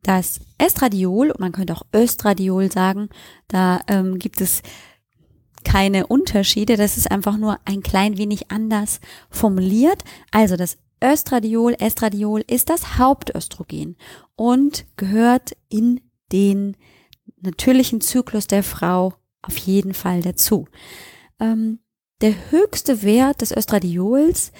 Das 0.01 0.39
Estradiol, 0.57 1.33
man 1.37 1.51
könnte 1.51 1.73
auch 1.75 1.85
Östradiol 1.93 2.71
sagen, 2.71 3.09
da 3.49 3.81
ähm, 3.87 4.17
gibt 4.17 4.41
es 4.41 4.63
keine 5.63 6.07
Unterschiede, 6.07 6.77
das 6.77 6.97
ist 6.97 7.11
einfach 7.11 7.37
nur 7.37 7.59
ein 7.65 7.83
klein 7.83 8.17
wenig 8.17 8.49
anders 8.49 9.01
formuliert. 9.29 10.03
Also 10.31 10.55
das 10.55 10.77
Östradiol, 11.03 11.75
Estradiol 11.79 12.43
ist 12.47 12.69
das 12.69 12.97
Hauptöstrogen 12.97 13.97
und 14.35 14.85
gehört 14.95 15.51
in 15.69 16.01
den 16.31 16.75
natürlichen 17.41 18.01
Zyklus 18.01 18.47
der 18.47 18.63
Frau 18.63 19.13
auf 19.41 19.57
jeden 19.57 19.93
Fall 19.93 20.21
dazu. 20.21 20.67
Ähm, 21.39 21.79
der 22.21 22.51
höchste 22.51 23.03
Wert 23.03 23.41
des 23.41 23.55
Östradiols 23.55 24.51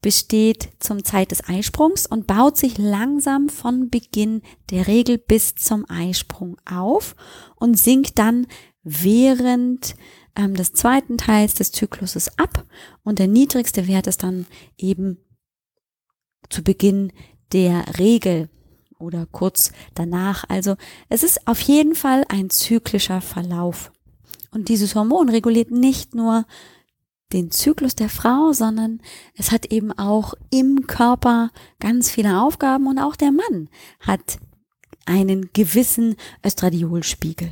besteht 0.00 0.70
zum 0.78 1.04
Zeit 1.04 1.32
des 1.32 1.46
Eisprungs 1.48 2.06
und 2.06 2.26
baut 2.26 2.56
sich 2.56 2.78
langsam 2.78 3.48
von 3.48 3.90
Beginn 3.90 4.42
der 4.70 4.86
Regel 4.86 5.18
bis 5.18 5.54
zum 5.54 5.84
Eisprung 5.90 6.56
auf 6.64 7.14
und 7.56 7.78
sinkt 7.78 8.18
dann 8.18 8.46
während 8.82 9.96
ähm, 10.36 10.54
des 10.54 10.72
zweiten 10.72 11.18
Teils 11.18 11.54
des 11.54 11.72
Zykluses 11.72 12.38
ab 12.38 12.64
und 13.02 13.18
der 13.18 13.26
niedrigste 13.26 13.86
Wert 13.88 14.06
ist 14.06 14.22
dann 14.22 14.46
eben 14.78 15.18
zu 16.50 16.62
Beginn 16.62 17.12
der 17.52 17.98
Regel 17.98 18.48
oder 18.98 19.26
kurz 19.30 19.72
danach. 19.94 20.44
Also 20.48 20.76
es 21.08 21.22
ist 21.22 21.46
auf 21.46 21.60
jeden 21.60 21.94
Fall 21.94 22.24
ein 22.28 22.50
zyklischer 22.50 23.20
Verlauf. 23.20 23.92
Und 24.50 24.68
dieses 24.68 24.94
Hormon 24.94 25.28
reguliert 25.28 25.70
nicht 25.70 26.14
nur 26.14 26.46
den 27.32 27.50
Zyklus 27.50 27.94
der 27.94 28.08
Frau, 28.08 28.52
sondern 28.52 29.00
es 29.34 29.52
hat 29.52 29.66
eben 29.66 29.92
auch 29.92 30.34
im 30.50 30.86
Körper 30.86 31.50
ganz 31.78 32.10
viele 32.10 32.40
Aufgaben 32.40 32.86
und 32.86 32.98
auch 32.98 33.16
der 33.16 33.32
Mann 33.32 33.68
hat 34.00 34.38
einen 35.04 35.50
gewissen 35.52 36.16
Östradiolspiegel. 36.44 37.50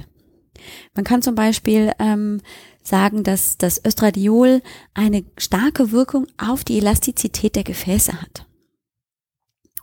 Man 0.95 1.05
kann 1.05 1.21
zum 1.21 1.35
Beispiel 1.35 1.93
ähm, 1.99 2.41
sagen, 2.83 3.23
dass 3.23 3.59
das 3.59 3.85
Östradiol 3.85 4.63
eine 4.95 5.25
starke 5.37 5.93
Wirkung 5.93 6.27
auf 6.39 6.65
die 6.65 6.79
Elastizität 6.79 7.57
der 7.57 7.65
Gefäße 7.65 8.21
hat. 8.21 8.46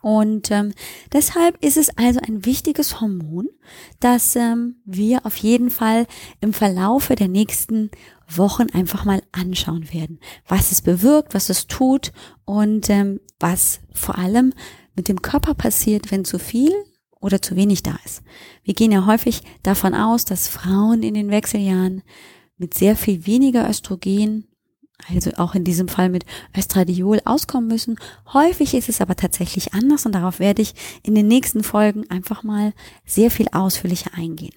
Und 0.04 0.52
ähm, 0.52 0.74
deshalb 1.14 1.64
ist 1.64 1.78
es 1.78 1.98
also 1.98 2.20
ein 2.28 2.44
wichtiges 2.44 3.00
Hormon, 3.00 3.48
das 4.02 4.36
ähm, 4.36 4.76
wir 4.84 5.26
auf 5.26 5.38
jeden 5.38 5.70
Fall 5.70 6.08
im 6.42 6.52
Verlaufe 6.52 7.16
der 7.16 7.30
nächsten 7.30 7.90
Wochen 8.28 8.70
einfach 8.74 9.06
mal 9.06 9.24
anschauen 9.32 9.94
werden, 9.94 10.20
was 10.46 10.74
es 10.74 10.82
bewirkt, 10.82 11.34
was 11.34 11.50
es 11.50 11.68
tut 11.68 12.12
und 12.44 12.90
ähm, 12.90 13.22
was 13.40 13.80
vor 13.94 14.18
allem 14.18 14.54
mit 14.94 15.08
dem 15.08 15.22
Körper 15.22 15.54
passiert, 15.54 16.12
wenn 16.12 16.26
zu 16.26 16.38
viel 16.38 16.74
oder 17.22 17.42
zu 17.42 17.56
wenig 17.56 17.82
da 17.82 17.98
ist. 18.04 18.24
Wir 18.62 18.74
gehen 18.74 18.92
ja 18.92 19.06
häufig 19.06 19.42
davon 19.64 19.96
aus, 19.96 20.26
dass 20.26 20.50
Frauen 20.50 21.02
in 21.02 21.14
den 21.14 21.30
Wechseljahren 21.30 22.04
mit 22.58 22.74
sehr 22.74 22.98
viel 22.98 23.26
weniger 23.26 23.70
Östrogen 23.70 24.50
also 25.10 25.32
auch 25.38 25.56
in 25.56 25.64
diesem 25.64 25.88
Fall 25.88 26.10
mit 26.10 26.26
Östradiol 26.58 27.22
auskommen 27.26 27.68
müssen. 27.68 27.98
Häufig 28.34 28.74
ist 28.74 28.90
es 28.90 29.02
aber 29.02 29.16
tatsächlich 29.16 29.74
anders 29.74 30.06
und 30.06 30.14
darauf 30.14 30.40
werde 30.40 30.62
ich 30.62 30.74
in 31.04 31.16
den 31.16 31.28
nächsten 31.28 31.64
Folgen 31.64 32.10
einfach 32.10 32.44
mal 32.44 32.74
sehr 33.06 33.32
viel 33.32 33.48
ausführlicher 33.52 34.12
eingehen. 34.14 34.56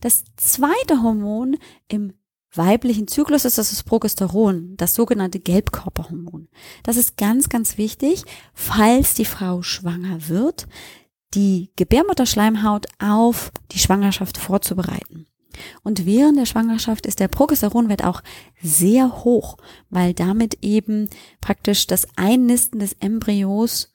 Das 0.00 0.24
zweite 0.36 1.02
Hormon 1.02 1.56
im 1.88 2.14
weiblichen 2.54 3.06
Zyklus 3.06 3.44
ist 3.44 3.58
das 3.58 3.82
Progesteron, 3.82 4.76
das 4.76 4.94
sogenannte 4.94 5.38
Gelbkörperhormon. 5.38 6.48
Das 6.82 6.96
ist 6.96 7.16
ganz, 7.16 7.48
ganz 7.48 7.78
wichtig, 7.78 8.24
falls 8.54 9.14
die 9.14 9.24
Frau 9.24 9.62
schwanger 9.62 10.28
wird, 10.28 10.66
die 11.34 11.70
Gebärmutterschleimhaut 11.76 12.86
auf 12.98 13.52
die 13.70 13.78
Schwangerschaft 13.78 14.36
vorzubereiten. 14.36 15.26
Und 15.82 16.06
während 16.06 16.38
der 16.38 16.46
Schwangerschaft 16.46 17.06
ist 17.06 17.20
der 17.20 17.28
Progesteronwert 17.28 18.04
auch 18.04 18.22
sehr 18.62 19.24
hoch, 19.24 19.56
weil 19.88 20.14
damit 20.14 20.58
eben 20.62 21.08
praktisch 21.40 21.86
das 21.86 22.06
Einnisten 22.16 22.80
des 22.80 22.94
Embryos 23.00 23.92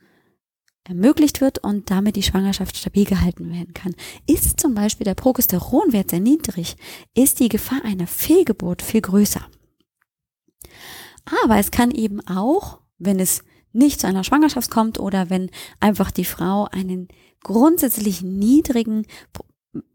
ermöglicht 0.83 1.41
wird 1.41 1.57
und 1.59 1.89
damit 1.89 2.15
die 2.15 2.23
Schwangerschaft 2.23 2.77
stabil 2.77 3.05
gehalten 3.05 3.51
werden 3.51 3.73
kann. 3.73 3.95
Ist 4.27 4.59
zum 4.59 4.75
Beispiel 4.75 5.05
der 5.05 5.15
Progesteronwert 5.15 6.11
sehr 6.11 6.19
niedrig, 6.19 6.77
ist 7.15 7.39
die 7.39 7.49
Gefahr 7.49 7.83
einer 7.83 8.07
Fehlgeburt 8.07 8.81
viel 8.81 9.01
größer. 9.01 9.41
Aber 11.43 11.57
es 11.57 11.71
kann 11.71 11.91
eben 11.91 12.25
auch, 12.27 12.79
wenn 12.99 13.19
es 13.19 13.43
nicht 13.73 13.99
zu 13.99 14.07
einer 14.07 14.23
Schwangerschaft 14.23 14.69
kommt 14.69 14.99
oder 14.99 15.29
wenn 15.29 15.49
einfach 15.79 16.11
die 16.11 16.25
Frau 16.25 16.65
einen 16.65 17.07
grundsätzlich 17.43 18.21
niedrigen 18.21 19.05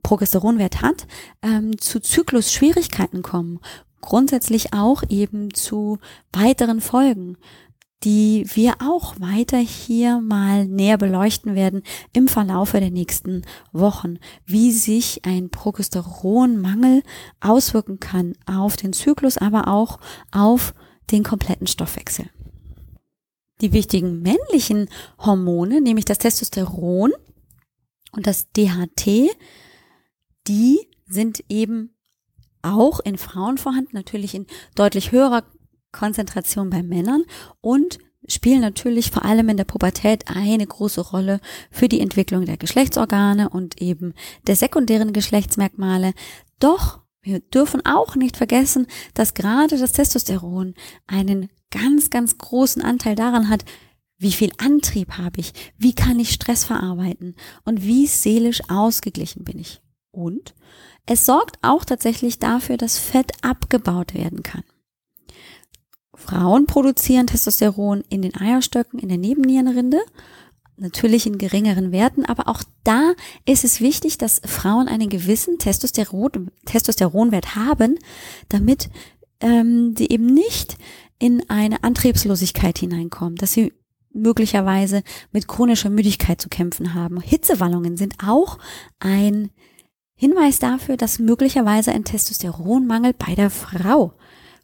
Progesteronwert 0.03 0.83
hat, 0.83 1.07
ähm, 1.43 1.79
zu 1.79 2.01
Zyklusschwierigkeiten 2.01 3.23
kommen. 3.23 3.61
Grundsätzlich 4.01 4.73
auch 4.73 5.03
eben 5.09 5.53
zu 5.53 5.99
weiteren 6.33 6.81
Folgen 6.81 7.37
die 8.03 8.47
wir 8.55 8.77
auch 8.81 9.21
weiter 9.21 9.59
hier 9.59 10.21
mal 10.21 10.67
näher 10.67 10.97
beleuchten 10.97 11.55
werden 11.55 11.83
im 12.13 12.29
Verlaufe 12.29 12.81
der 12.81 12.91
nächsten 12.91 13.43
Wochen, 13.73 14.19
wie 14.47 14.73
sich 14.73 15.25
ein 15.27 15.51
Progesteronmangel 15.51 17.03
auswirken 17.41 18.01
kann 18.01 18.35
auf 18.47 18.77
den 18.77 18.95
Zyklus, 18.95 19.37
aber 19.37 19.69
auch 19.69 20.01
auf 20.33 20.75
den 21.11 21.23
kompletten 21.25 21.67
Stoffwechsel. 21.67 22.27
Die 23.61 23.75
wichtigen 23.75 24.23
männlichen 24.23 24.89
Hormone, 25.19 25.83
nämlich 25.83 26.07
das 26.07 26.19
Testosteron 26.19 27.13
und 28.13 28.27
das 28.27 28.51
DHT, 28.53 29.29
die 30.51 30.81
sind 31.07 31.45
eben 31.49 31.95
auch 32.61 32.99
in 32.99 33.19
Frauen 33.19 33.57
vorhanden, 33.57 33.95
natürlich 33.95 34.35
in 34.35 34.47
deutlich 34.75 35.13
höherer 35.13 35.45
Konzentration 35.93 36.71
bei 36.71 36.83
Männern 36.83 37.23
und 37.61 37.99
spielen 38.27 38.61
natürlich 38.61 39.13
vor 39.13 39.25
allem 39.25 39.49
in 39.49 39.57
der 39.57 39.65
Pubertät 39.65 40.25
eine 40.27 40.67
große 40.67 41.01
Rolle 41.01 41.41
für 41.71 41.89
die 41.89 42.01
Entwicklung 42.01 42.47
der 42.47 42.57
Geschlechtsorgane 42.57 43.49
und 43.49 43.81
eben 43.81 44.13
der 44.49 44.57
sekundären 44.57 45.13
Geschlechtsmerkmale. 45.13 46.13
Doch 46.59 47.01
wir 47.23 47.39
dürfen 47.39 47.87
auch 47.87 48.17
nicht 48.17 48.37
vergessen, 48.37 48.89
dass 49.15 49.35
gerade 49.35 49.79
das 49.79 49.93
Testosteron 49.93 50.75
einen 51.07 51.49
ganz, 51.71 52.11
ganz 52.11 52.39
großen 52.39 52.83
Anteil 52.83 53.15
daran 53.15 53.49
hat, 53.49 53.65
wie 54.19 54.33
viel 54.33 54.51
Antrieb 54.59 55.13
habe 55.13 55.41
ich, 55.41 55.53
wie 55.79 55.95
kann 55.95 56.19
ich 56.19 56.33
Stress 56.33 56.65
verarbeiten 56.65 57.37
und 57.65 57.85
wie 57.85 58.07
seelisch 58.07 58.63
ausgeglichen 58.69 59.45
bin 59.45 59.59
ich. 59.59 59.81
Und 60.13 60.55
es 61.07 61.25
sorgt 61.27 61.59
auch 61.63 61.85
tatsächlich 61.85 62.39
dafür, 62.39 62.77
dass 62.77 62.99
Fett 62.99 63.33
abgebaut 63.43 64.15
werden 64.15 64.43
kann. 64.43 64.65
Frauen 66.15 66.67
produzieren 66.67 67.27
Testosteron 67.27 68.03
in 68.09 68.23
den 68.23 68.37
Eierstöcken, 68.37 68.99
in 68.99 69.09
der 69.09 69.19
Nebennierenrinde, 69.19 70.01
natürlich 70.77 71.27
in 71.27 71.39
geringeren 71.39 71.93
Werten, 71.93 72.25
aber 72.25 72.49
auch 72.49 72.63
da 72.85 73.15
ist 73.47 73.65
es 73.65 73.81
wichtig, 73.81 74.19
dass 74.19 74.41
Frauen 74.45 74.89
einen 74.89 75.09
gewissen 75.09 75.59
Testosteron, 75.59 76.51
Testosteronwert 76.67 77.55
haben, 77.55 77.99
damit 78.49 78.91
ähm, 79.41 79.95
sie 79.97 80.09
eben 80.09 80.27
nicht 80.27 80.77
in 81.19 81.49
eine 81.49 81.85
Antriebslosigkeit 81.85 82.79
hineinkommen, 82.79 83.37
dass 83.37 83.53
sie 83.53 83.73
möglicherweise 84.13 85.03
mit 85.33 85.49
chronischer 85.49 85.91
Müdigkeit 85.91 86.41
zu 86.41 86.49
kämpfen 86.49 86.95
haben. 86.95 87.21
Hitzewallungen 87.21 87.97
sind 87.97 88.15
auch 88.25 88.59
ein 88.99 89.51
Hinweis 90.21 90.59
dafür, 90.59 90.99
dass 90.99 91.19
möglicherweise 91.19 91.93
ein 91.93 92.05
Testosteronmangel 92.05 93.15
bei 93.15 93.35
der 93.35 93.49
Frau 93.49 94.13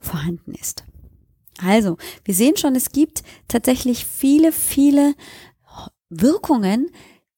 vorhanden 0.03 0.53
ist. 0.53 0.85
Also, 1.57 1.97
wir 2.25 2.35
sehen 2.35 2.59
schon, 2.59 2.77
es 2.77 2.91
gibt 2.91 3.23
tatsächlich 3.49 4.05
viele, 4.05 4.53
viele 4.53 5.15
Wirkungen, 6.11 6.91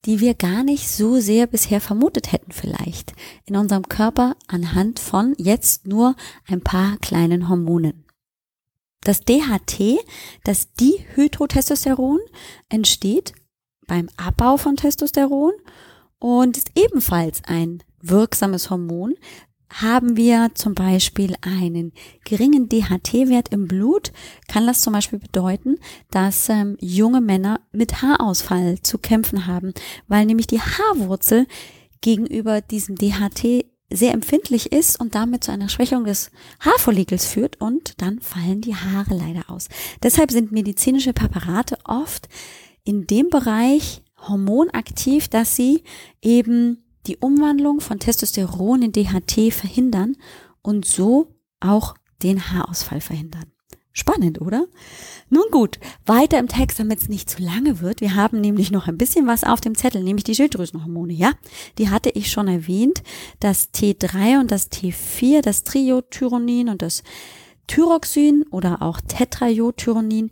die 0.04 0.18
wir 0.18 0.34
gar 0.34 0.64
nicht 0.64 0.88
so 0.88 1.20
sehr 1.20 1.46
bisher 1.46 1.80
vermutet 1.80 2.32
hätten 2.32 2.50
vielleicht 2.50 3.12
in 3.44 3.54
unserem 3.54 3.88
Körper 3.88 4.34
anhand 4.48 4.98
von 4.98 5.36
jetzt 5.38 5.86
nur 5.86 6.16
ein 6.48 6.60
paar 6.60 6.96
kleinen 6.96 7.48
Hormonen. 7.48 8.04
Das 9.02 9.20
DHT, 9.20 10.00
das 10.42 10.72
Dihydrotestosteron, 10.72 12.18
entsteht 12.68 13.32
beim 13.86 14.08
Abbau 14.16 14.56
von 14.56 14.74
Testosteron 14.74 15.52
und 16.18 16.56
ist 16.56 16.72
ebenfalls 16.74 17.42
ein 17.44 17.82
wirksames 18.00 18.70
Hormon, 18.70 19.14
haben 19.70 20.16
wir 20.16 20.50
zum 20.54 20.74
Beispiel 20.74 21.34
einen 21.42 21.92
geringen 22.24 22.68
DHT-Wert 22.68 23.50
im 23.50 23.68
Blut, 23.68 24.12
kann 24.46 24.66
das 24.66 24.80
zum 24.80 24.94
Beispiel 24.94 25.18
bedeuten, 25.18 25.78
dass 26.10 26.48
ähm, 26.48 26.76
junge 26.80 27.20
Männer 27.20 27.60
mit 27.72 28.00
Haarausfall 28.00 28.80
zu 28.80 28.98
kämpfen 28.98 29.46
haben, 29.46 29.74
weil 30.06 30.24
nämlich 30.24 30.46
die 30.46 30.60
Haarwurzel 30.60 31.46
gegenüber 32.00 32.60
diesem 32.60 32.96
DHT 32.96 33.66
sehr 33.90 34.12
empfindlich 34.12 34.72
ist 34.72 35.00
und 35.00 35.14
damit 35.14 35.44
zu 35.44 35.50
einer 35.50 35.68
Schwächung 35.68 36.04
des 36.04 36.30
Haarfollikels 36.60 37.26
führt 37.26 37.60
und 37.60 38.00
dann 38.02 38.20
fallen 38.20 38.60
die 38.60 38.74
Haare 38.74 39.14
leider 39.14 39.50
aus. 39.50 39.68
Deshalb 40.02 40.30
sind 40.30 40.52
medizinische 40.52 41.12
Präparate 41.12 41.78
oft 41.84 42.28
in 42.84 43.06
dem 43.06 43.28
Bereich 43.30 44.02
hormonaktiv, 44.26 45.28
dass 45.28 45.56
sie 45.56 45.84
eben 46.22 46.84
die 47.06 47.16
Umwandlung 47.16 47.80
von 47.80 47.98
Testosteron 47.98 48.82
in 48.82 48.92
DHT 48.92 49.52
verhindern 49.52 50.16
und 50.62 50.84
so 50.84 51.34
auch 51.60 51.94
den 52.22 52.52
Haarausfall 52.52 53.00
verhindern. 53.00 53.52
Spannend, 53.92 54.40
oder? 54.40 54.66
Nun 55.28 55.46
gut, 55.50 55.80
weiter 56.06 56.38
im 56.38 56.46
Text, 56.46 56.78
damit 56.78 57.00
es 57.00 57.08
nicht 57.08 57.28
zu 57.28 57.42
lange 57.42 57.80
wird. 57.80 58.00
Wir 58.00 58.14
haben 58.14 58.40
nämlich 58.40 58.70
noch 58.70 58.86
ein 58.86 58.96
bisschen 58.96 59.26
was 59.26 59.42
auf 59.42 59.60
dem 59.60 59.74
Zettel, 59.74 60.04
nämlich 60.04 60.22
die 60.22 60.36
Schilddrüsenhormone, 60.36 61.12
ja? 61.12 61.32
Die 61.78 61.90
hatte 61.90 62.10
ich 62.10 62.30
schon 62.30 62.46
erwähnt. 62.46 63.02
Das 63.40 63.72
T3 63.74 64.38
und 64.38 64.52
das 64.52 64.70
T4, 64.70 65.40
das 65.40 65.64
Triodtyronin 65.64 66.68
und 66.68 66.80
das 66.80 67.02
Thyroxin 67.66 68.44
oder 68.50 68.82
auch 68.82 69.00
Tetraiodtyronin 69.00 70.30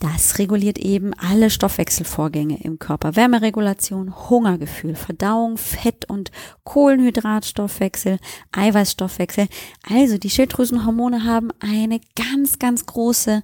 das 0.00 0.38
reguliert 0.38 0.78
eben 0.78 1.14
alle 1.14 1.50
Stoffwechselvorgänge 1.50 2.62
im 2.62 2.78
Körper. 2.78 3.16
Wärmeregulation, 3.16 4.28
Hungergefühl, 4.28 4.96
Verdauung, 4.96 5.56
Fett- 5.56 6.10
und 6.10 6.30
Kohlenhydratstoffwechsel, 6.64 8.18
Eiweißstoffwechsel. 8.52 9.48
Also 9.82 10.18
die 10.18 10.30
Schilddrüsenhormone 10.30 11.24
haben 11.24 11.50
eine 11.60 12.00
ganz, 12.16 12.58
ganz 12.58 12.86
große 12.86 13.42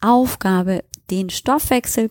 Aufgabe, 0.00 0.84
den 1.10 1.30
Stoffwechsel 1.30 2.10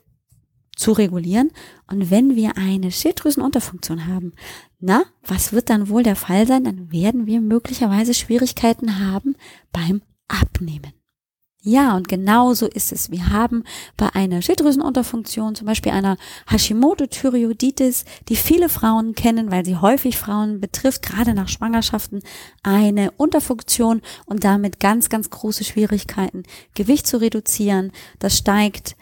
zu 0.76 0.91
regulieren. 0.91 1.52
Und 1.88 2.12
wenn 2.12 2.36
wir 2.36 2.58
eine 2.58 2.91
Schilddrüsenunterfunktion 2.91 4.08
haben, 4.08 4.34
na, 4.80 5.06
was 5.24 5.54
wird 5.54 5.69
dann 5.69 5.89
wohl 5.89 6.04
der 6.04 6.15
Fall 6.15 6.48
sein? 6.48 6.63
Dann 6.63 6.91
werden 6.91 7.28
wir 7.28 7.39
möglicherweise 7.39 8.13
Schwierigkeiten 8.13 9.00
haben 9.00 9.36
beim 9.71 10.02
Abnehmen. 10.28 10.93
Ja, 11.67 11.97
und 11.97 12.08
genau 12.08 12.54
so 12.54 12.67
ist 12.67 12.91
es. 12.91 13.10
Wir 13.10 13.32
haben 13.32 13.63
bei 13.97 14.13
einer 14.13 14.43
Schilddrüsenunterfunktion, 14.43 15.56
zum 15.56 15.65
Beispiel 15.65 15.93
einer 15.93 16.15
Hashimoto-Thyreoiditis, 16.45 18.06
die 18.30 18.36
viele 18.36 18.69
Frauen 18.69 19.15
kennen, 19.15 19.49
weil 19.49 19.65
sie 19.65 19.75
häufig 19.75 20.15
Frauen 20.15 20.62
betrifft, 20.62 21.01
gerade 21.01 21.34
nach 21.34 21.47
Schwangerschaften, 21.47 22.21
eine 22.62 23.10
Unterfunktion 23.17 24.04
und 24.28 24.43
damit 24.43 24.80
ganz, 24.80 25.10
ganz 25.10 25.32
große 25.32 25.63
Schwierigkeiten, 25.63 26.43
Gewicht 26.75 27.08
zu 27.08 27.19
reduzieren. 27.19 27.91
Das 28.19 28.38
steigt 28.38 28.95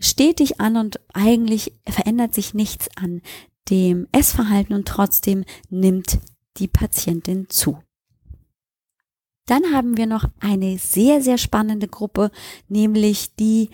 stetig 0.00 0.60
an 0.60 0.76
und 0.76 0.98
eigentlich 1.14 1.72
verändert 1.88 2.34
sich 2.34 2.52
nichts 2.52 2.88
an 2.96 3.22
dem 3.70 4.08
Essverhalten 4.10 4.74
und 4.74 4.88
trotzdem 4.88 5.44
nimmt 5.70 6.18
die 6.56 6.66
Patientin 6.66 7.46
zu. 7.48 7.78
Dann 9.48 9.72
haben 9.72 9.96
wir 9.96 10.06
noch 10.06 10.26
eine 10.40 10.78
sehr, 10.78 11.22
sehr 11.22 11.38
spannende 11.38 11.88
Gruppe, 11.88 12.30
nämlich 12.68 13.34
die 13.34 13.70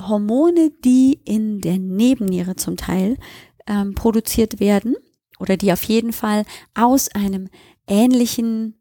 Hormone, 0.00 0.70
die 0.84 1.18
in 1.24 1.60
der 1.60 1.78
Nebenniere 1.78 2.56
zum 2.56 2.76
Teil 2.76 3.16
ähm, 3.66 3.94
produziert 3.94 4.60
werden 4.60 4.94
oder 5.38 5.56
die 5.56 5.72
auf 5.72 5.82
jeden 5.84 6.12
Fall 6.12 6.44
aus 6.74 7.08
einem 7.14 7.48
ähnlichen 7.86 8.78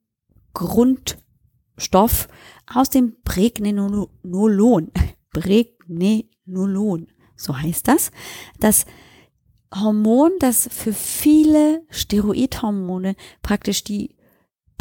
Grundstoff 0.53 2.27
aus 2.67 2.89
dem 2.89 3.15
Pregnenolon, 3.23 4.91
Pregnenolon, 5.31 7.07
so 7.37 7.57
heißt 7.57 7.87
das, 7.87 8.11
das 8.59 8.85
Hormon, 9.73 10.31
das 10.39 10.67
für 10.69 10.91
viele 10.91 11.85
Steroidhormone 11.89 13.15
praktisch 13.41 13.85
die 13.85 14.17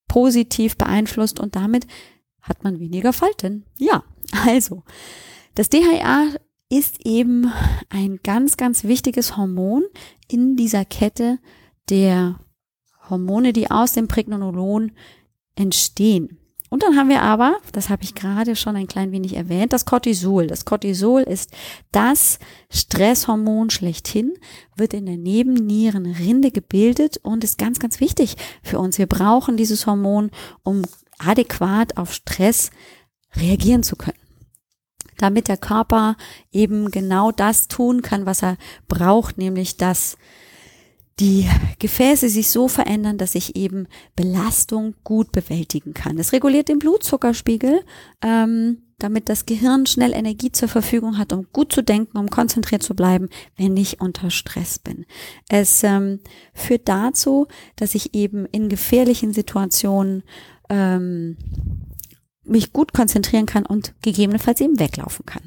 positiv 0.07 0.77
beeinflusst 0.77 1.39
und 1.39 1.55
damit 1.55 1.87
hat 2.41 2.63
man 2.63 2.79
weniger 2.79 3.13
Falten. 3.13 3.65
Ja, 3.77 4.03
also 4.45 4.83
das 5.55 5.69
DHA 5.69 6.35
ist 6.69 7.05
eben 7.05 7.51
ein 7.89 8.19
ganz, 8.23 8.57
ganz 8.57 8.83
wichtiges 8.83 9.37
Hormon 9.37 9.83
in 10.27 10.55
dieser 10.55 10.85
Kette 10.85 11.39
der 11.89 12.39
Hormone, 13.09 13.53
die 13.53 13.71
aus 13.71 13.93
dem 13.93 14.07
Pregnenolon 14.07 14.91
entstehen. 15.55 16.39
Und 16.69 16.83
dann 16.83 16.95
haben 16.95 17.09
wir 17.09 17.23
aber, 17.23 17.57
das 17.71 17.89
habe 17.89 18.03
ich 18.03 18.13
gerade 18.13 18.55
schon 18.55 18.75
ein 18.75 18.87
klein 18.87 19.11
wenig 19.11 19.35
erwähnt, 19.35 19.73
das 19.73 19.85
Cortisol. 19.85 20.45
Das 20.45 20.65
Cortisol 20.65 21.21
ist 21.21 21.51
das 21.91 22.37
Stresshormon 22.69 23.71
schlechthin, 23.71 24.33
wird 24.75 24.93
in 24.93 25.07
der 25.07 25.17
Nebennierenrinde 25.17 26.51
gebildet 26.51 27.17
und 27.23 27.43
ist 27.43 27.57
ganz, 27.57 27.79
ganz 27.79 27.99
wichtig 27.99 28.35
für 28.61 28.77
uns. 28.77 28.99
Wir 28.99 29.07
brauchen 29.07 29.57
dieses 29.57 29.87
Hormon, 29.87 30.29
um 30.63 30.83
adäquat 31.17 31.97
auf 31.97 32.13
Stress 32.13 32.69
reagieren 33.35 33.81
zu 33.81 33.95
können. 33.95 34.17
Damit 35.17 35.47
der 35.47 35.57
Körper 35.57 36.15
eben 36.51 36.91
genau 36.91 37.31
das 37.31 37.67
tun 37.67 38.03
kann, 38.03 38.27
was 38.27 38.43
er 38.43 38.57
braucht, 38.87 39.39
nämlich 39.39 39.77
das 39.77 40.17
die 41.19 41.49
Gefäße 41.79 42.29
sich 42.29 42.49
so 42.49 42.67
verändern, 42.67 43.17
dass 43.17 43.35
ich 43.35 43.55
eben 43.55 43.87
Belastung 44.15 44.95
gut 45.03 45.31
bewältigen 45.31 45.93
kann. 45.93 46.17
Es 46.17 46.31
reguliert 46.31 46.69
den 46.69 46.79
Blutzuckerspiegel, 46.79 47.83
ähm, 48.21 48.83
damit 48.99 49.29
das 49.29 49.45
Gehirn 49.45 49.85
schnell 49.85 50.13
Energie 50.13 50.51
zur 50.51 50.67
Verfügung 50.67 51.17
hat, 51.17 51.33
um 51.33 51.47
gut 51.51 51.71
zu 51.71 51.81
denken, 51.81 52.17
um 52.17 52.29
konzentriert 52.29 52.83
zu 52.83 52.95
bleiben, 52.95 53.29
wenn 53.57 53.75
ich 53.77 54.01
unter 54.01 54.29
Stress 54.29 54.79
bin. 54.79 55.05
Es 55.49 55.83
ähm, 55.83 56.19
führt 56.53 56.87
dazu, 56.87 57.47
dass 57.75 57.95
ich 57.95 58.13
eben 58.13 58.45
in 58.45 58.69
gefährlichen 58.69 59.33
Situationen 59.33 60.23
ähm, 60.69 61.37
mich 62.43 62.73
gut 62.73 62.93
konzentrieren 62.93 63.45
kann 63.45 63.65
und 63.65 63.93
gegebenenfalls 64.01 64.61
eben 64.61 64.79
weglaufen 64.79 65.25
kann. 65.25 65.43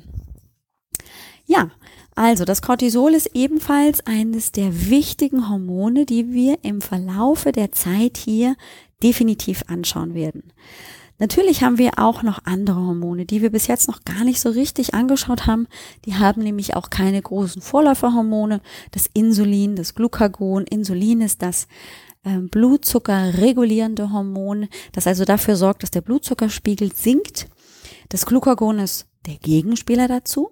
Ja, 1.45 1.71
also 2.15 2.45
das 2.45 2.63
Cortisol 2.63 3.15
ist 3.15 3.31
ebenfalls 3.35 4.07
eines 4.07 4.53
der 4.53 4.91
wichtigen 4.91 5.49
Hormone, 5.49 6.07
die 6.07 6.33
wir 6.33 6.59
im 6.63 6.81
Verlaufe 6.81 7.53
der 7.53 7.73
Zeit 7.73 8.17
hier 8.19 8.57
definitiv 9.03 9.65
anschauen 9.69 10.15
werden. 10.15 10.53
Natürlich 11.19 11.63
haben 11.63 11.79
wir 11.79 11.99
auch 11.99 12.23
noch 12.23 12.41
andere 12.45 12.81
Hormone, 12.81 13.27
die 13.27 13.43
wir 13.43 13.51
bis 13.51 13.67
jetzt 13.69 13.87
noch 13.87 14.03
gar 14.03 14.25
nicht 14.25 14.41
so 14.41 14.51
richtig 14.51 14.93
angeschaut 14.93 15.47
haben. 15.47 15.69
Die 16.05 16.17
haben 16.17 16.43
nämlich 16.43 16.75
auch 16.75 16.91
keine 16.91 17.23
großen 17.23 17.63
Vorläuferhormone. 17.63 18.61
Das 18.91 19.09
Insulin, 19.13 19.77
das 19.77 19.95
Glucagon. 19.95 20.65
Insulin 20.65 21.21
ist 21.21 21.43
das 21.43 21.69
äh, 22.25 22.39
Blutzucker 22.39 23.39
regulierende 23.39 24.11
Hormon, 24.13 24.69
das 24.93 25.07
also 25.07 25.25
dafür 25.25 25.57
sorgt, 25.57 25.83
dass 25.83 25.91
der 25.91 26.01
Blutzuckerspiegel 26.01 26.93
sinkt. 26.95 27.49
Das 28.09 28.27
Glucagon 28.27 28.79
ist 28.79 29.07
der 29.27 29.37
Gegenspieler 29.37 30.09
dazu. 30.09 30.51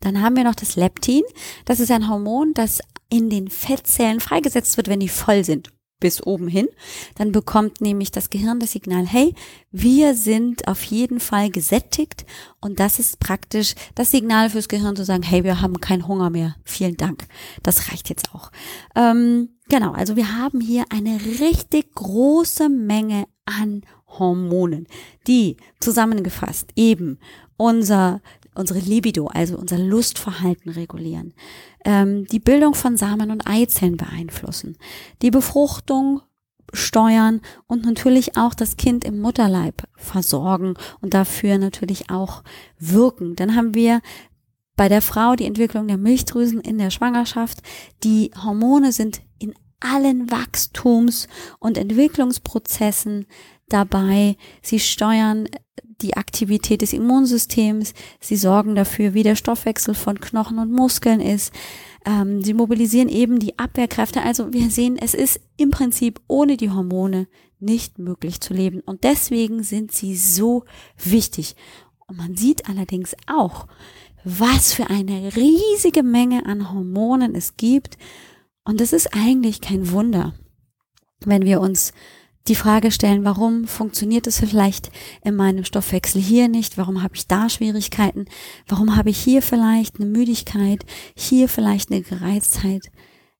Dann 0.00 0.22
haben 0.22 0.36
wir 0.36 0.44
noch 0.44 0.54
das 0.54 0.76
Leptin. 0.76 1.22
Das 1.64 1.80
ist 1.80 1.90
ein 1.90 2.08
Hormon, 2.08 2.54
das 2.54 2.80
in 3.10 3.30
den 3.30 3.48
Fettzellen 3.48 4.20
freigesetzt 4.20 4.76
wird, 4.76 4.88
wenn 4.88 5.00
die 5.00 5.08
voll 5.08 5.44
sind 5.44 5.70
bis 6.00 6.24
oben 6.24 6.48
hin. 6.48 6.68
Dann 7.16 7.32
bekommt 7.32 7.80
nämlich 7.80 8.10
das 8.10 8.30
Gehirn 8.30 8.60
das 8.60 8.72
Signal, 8.72 9.06
hey, 9.06 9.34
wir 9.70 10.14
sind 10.14 10.68
auf 10.68 10.82
jeden 10.84 11.20
Fall 11.20 11.50
gesättigt. 11.50 12.24
Und 12.60 12.80
das 12.80 12.98
ist 12.98 13.18
praktisch 13.18 13.74
das 13.94 14.10
Signal 14.10 14.50
fürs 14.50 14.68
Gehirn 14.68 14.96
zu 14.96 15.04
sagen, 15.04 15.22
hey, 15.22 15.44
wir 15.44 15.60
haben 15.60 15.80
keinen 15.80 16.06
Hunger 16.06 16.30
mehr. 16.30 16.56
Vielen 16.64 16.96
Dank. 16.96 17.26
Das 17.62 17.90
reicht 17.90 18.08
jetzt 18.08 18.34
auch. 18.34 18.50
Ähm, 18.94 19.50
genau, 19.68 19.92
also 19.92 20.16
wir 20.16 20.36
haben 20.36 20.60
hier 20.60 20.84
eine 20.90 21.18
richtig 21.40 21.94
große 21.94 22.68
Menge 22.68 23.26
an 23.44 23.82
Hormonen, 24.06 24.86
die 25.26 25.56
zusammengefasst 25.80 26.70
eben 26.76 27.18
unser 27.56 28.22
unsere 28.58 28.80
Libido, 28.80 29.28
also 29.28 29.56
unser 29.56 29.78
Lustverhalten 29.78 30.72
regulieren, 30.72 31.32
ähm, 31.84 32.26
die 32.26 32.40
Bildung 32.40 32.74
von 32.74 32.96
Samen 32.96 33.30
und 33.30 33.46
Eizellen 33.46 33.96
beeinflussen, 33.96 34.76
die 35.22 35.30
Befruchtung 35.30 36.22
steuern 36.72 37.40
und 37.66 37.86
natürlich 37.86 38.36
auch 38.36 38.52
das 38.54 38.76
Kind 38.76 39.04
im 39.04 39.20
Mutterleib 39.20 39.84
versorgen 39.96 40.74
und 41.00 41.14
dafür 41.14 41.56
natürlich 41.58 42.10
auch 42.10 42.42
wirken. 42.78 43.36
Dann 43.36 43.56
haben 43.56 43.74
wir 43.74 44.02
bei 44.76 44.88
der 44.88 45.02
Frau 45.02 45.34
die 45.34 45.46
Entwicklung 45.46 45.88
der 45.88 45.96
Milchdrüsen 45.96 46.60
in 46.60 46.78
der 46.78 46.90
Schwangerschaft. 46.90 47.62
Die 48.04 48.30
Hormone 48.44 48.92
sind 48.92 49.22
in 49.38 49.54
allen 49.80 50.30
Wachstums- 50.30 51.26
und 51.58 51.78
Entwicklungsprozessen 51.78 53.26
dabei. 53.68 54.36
Sie 54.62 54.78
steuern 54.78 55.48
die 56.00 56.16
Aktivität 56.16 56.82
des 56.82 56.92
Immunsystems. 56.92 57.94
Sie 58.20 58.36
sorgen 58.36 58.74
dafür, 58.74 59.14
wie 59.14 59.22
der 59.22 59.36
Stoffwechsel 59.36 59.94
von 59.94 60.20
Knochen 60.20 60.58
und 60.58 60.72
Muskeln 60.72 61.20
ist. 61.20 61.52
Ähm, 62.06 62.42
sie 62.42 62.54
mobilisieren 62.54 63.08
eben 63.08 63.38
die 63.38 63.58
Abwehrkräfte. 63.58 64.22
Also 64.22 64.52
wir 64.52 64.70
sehen, 64.70 64.96
es 64.96 65.14
ist 65.14 65.40
im 65.56 65.70
Prinzip 65.70 66.20
ohne 66.28 66.56
die 66.56 66.70
Hormone 66.70 67.26
nicht 67.60 67.98
möglich 67.98 68.40
zu 68.40 68.54
leben. 68.54 68.80
Und 68.80 69.04
deswegen 69.04 69.62
sind 69.62 69.92
sie 69.92 70.16
so 70.16 70.64
wichtig. 70.96 71.56
Und 72.06 72.16
man 72.16 72.36
sieht 72.36 72.68
allerdings 72.68 73.16
auch, 73.26 73.66
was 74.24 74.72
für 74.72 74.88
eine 74.90 75.34
riesige 75.36 76.02
Menge 76.02 76.46
an 76.46 76.72
Hormonen 76.72 77.34
es 77.34 77.56
gibt. 77.56 77.98
Und 78.64 78.80
es 78.80 78.92
ist 78.92 79.14
eigentlich 79.14 79.60
kein 79.60 79.90
Wunder, 79.90 80.34
wenn 81.24 81.44
wir 81.44 81.60
uns 81.60 81.92
die 82.48 82.54
Frage 82.54 82.90
stellen, 82.90 83.24
warum 83.24 83.66
funktioniert 83.66 84.26
es 84.26 84.40
vielleicht 84.40 84.90
in 85.22 85.36
meinem 85.36 85.64
Stoffwechsel 85.64 86.20
hier 86.20 86.48
nicht? 86.48 86.78
Warum 86.78 87.02
habe 87.02 87.14
ich 87.14 87.26
da 87.26 87.48
Schwierigkeiten? 87.48 88.26
Warum 88.66 88.96
habe 88.96 89.10
ich 89.10 89.18
hier 89.18 89.42
vielleicht 89.42 89.96
eine 89.96 90.06
Müdigkeit? 90.06 90.84
Hier 91.14 91.48
vielleicht 91.48 91.90
eine 91.90 92.02
Gereiztheit? 92.02 92.90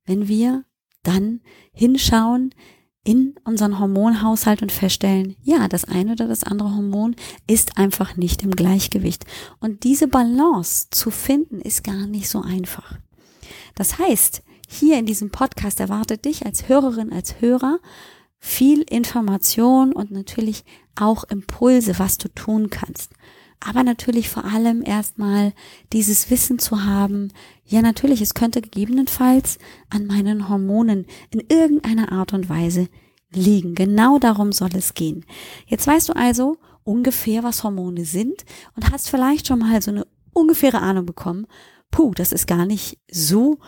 Wenn 0.04 0.28
wir 0.28 0.64
dann 1.02 1.40
hinschauen 1.72 2.54
in 3.04 3.34
unseren 3.44 3.78
Hormonhaushalt 3.78 4.60
und 4.60 4.72
feststellen, 4.72 5.36
ja, 5.42 5.68
das 5.68 5.84
eine 5.84 6.12
oder 6.12 6.28
das 6.28 6.44
andere 6.44 6.74
Hormon 6.74 7.16
ist 7.46 7.78
einfach 7.78 8.16
nicht 8.16 8.42
im 8.42 8.50
Gleichgewicht. 8.50 9.24
Und 9.60 9.84
diese 9.84 10.08
Balance 10.08 10.88
zu 10.90 11.10
finden 11.10 11.60
ist 11.60 11.84
gar 11.84 12.06
nicht 12.06 12.28
so 12.28 12.42
einfach. 12.42 12.98
Das 13.74 13.98
heißt, 13.98 14.42
hier 14.68 14.98
in 14.98 15.06
diesem 15.06 15.30
Podcast 15.30 15.80
erwartet 15.80 16.26
dich 16.26 16.44
als 16.44 16.68
Hörerin, 16.68 17.10
als 17.10 17.40
Hörer 17.40 17.78
viel 18.38 18.82
Information 18.82 19.92
und 19.92 20.10
natürlich 20.10 20.64
auch 20.94 21.24
Impulse, 21.24 21.98
was 21.98 22.18
du 22.18 22.28
tun 22.28 22.70
kannst. 22.70 23.12
Aber 23.60 23.82
natürlich 23.82 24.28
vor 24.28 24.44
allem 24.44 24.82
erstmal 24.84 25.52
dieses 25.92 26.30
Wissen 26.30 26.58
zu 26.58 26.84
haben, 26.84 27.32
ja 27.64 27.82
natürlich, 27.82 28.20
es 28.20 28.34
könnte 28.34 28.62
gegebenenfalls 28.62 29.58
an 29.90 30.06
meinen 30.06 30.48
Hormonen 30.48 31.06
in 31.30 31.42
irgendeiner 31.48 32.12
Art 32.12 32.32
und 32.32 32.48
Weise 32.48 32.88
liegen. 33.32 33.74
Genau 33.74 34.18
darum 34.18 34.52
soll 34.52 34.70
es 34.74 34.94
gehen. 34.94 35.24
Jetzt 35.66 35.86
weißt 35.86 36.08
du 36.08 36.12
also 36.14 36.56
ungefähr, 36.84 37.42
was 37.42 37.64
Hormone 37.64 38.04
sind 38.04 38.44
und 38.76 38.90
hast 38.90 39.10
vielleicht 39.10 39.48
schon 39.48 39.58
mal 39.58 39.82
so 39.82 39.90
eine 39.90 40.06
ungefähre 40.32 40.80
Ahnung 40.80 41.04
bekommen. 41.04 41.46
Puh, 41.90 42.14
das 42.14 42.32
ist 42.32 42.46
gar 42.46 42.64
nicht 42.64 42.98
so, 43.10 43.58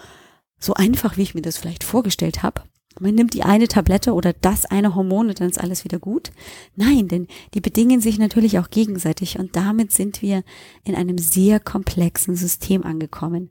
so 0.59 0.75
einfach, 0.75 1.17
wie 1.17 1.23
ich 1.23 1.35
mir 1.35 1.43
das 1.43 1.59
vielleicht 1.59 1.85
vorgestellt 1.85 2.43
habe. 2.43 2.63
Man 3.01 3.15
nimmt 3.15 3.35
die 3.35 3.43
eine 3.43 3.67
Tablette 3.67 4.13
oder 4.13 4.33
das 4.33 4.67
eine 4.67 4.95
Hormon 4.95 5.29
und 5.29 5.41
dann 5.41 5.49
ist 5.49 5.61
alles 5.61 5.85
wieder 5.85 5.99
gut. 5.99 6.31
Nein, 6.77 7.09
denn 7.09 7.27
die 7.55 7.61
bedingen 7.61 8.01
sich 8.01 8.19
natürlich 8.19 8.59
auch 8.59 8.71
gegenseitig 8.71 9.39
und 9.39 9.57
damit 9.57 9.93
sind 9.93 10.23
wir 10.23 10.45
in 10.85 10.95
einem 10.95 11.19
sehr 11.19 11.61
komplexen 11.61 12.37
System 12.37 12.85
angekommen. 12.85 13.51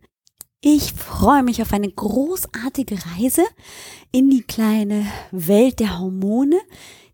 Ich 0.62 0.94
freue 0.94 1.44
mich 1.44 1.62
auf 1.62 1.72
eine 1.72 1.90
großartige 1.90 2.98
Reise 3.18 3.44
in 4.12 4.30
die 4.30 4.44
kleine 4.44 5.06
Welt 5.32 5.80
der 5.80 6.00
Hormone, 6.00 6.60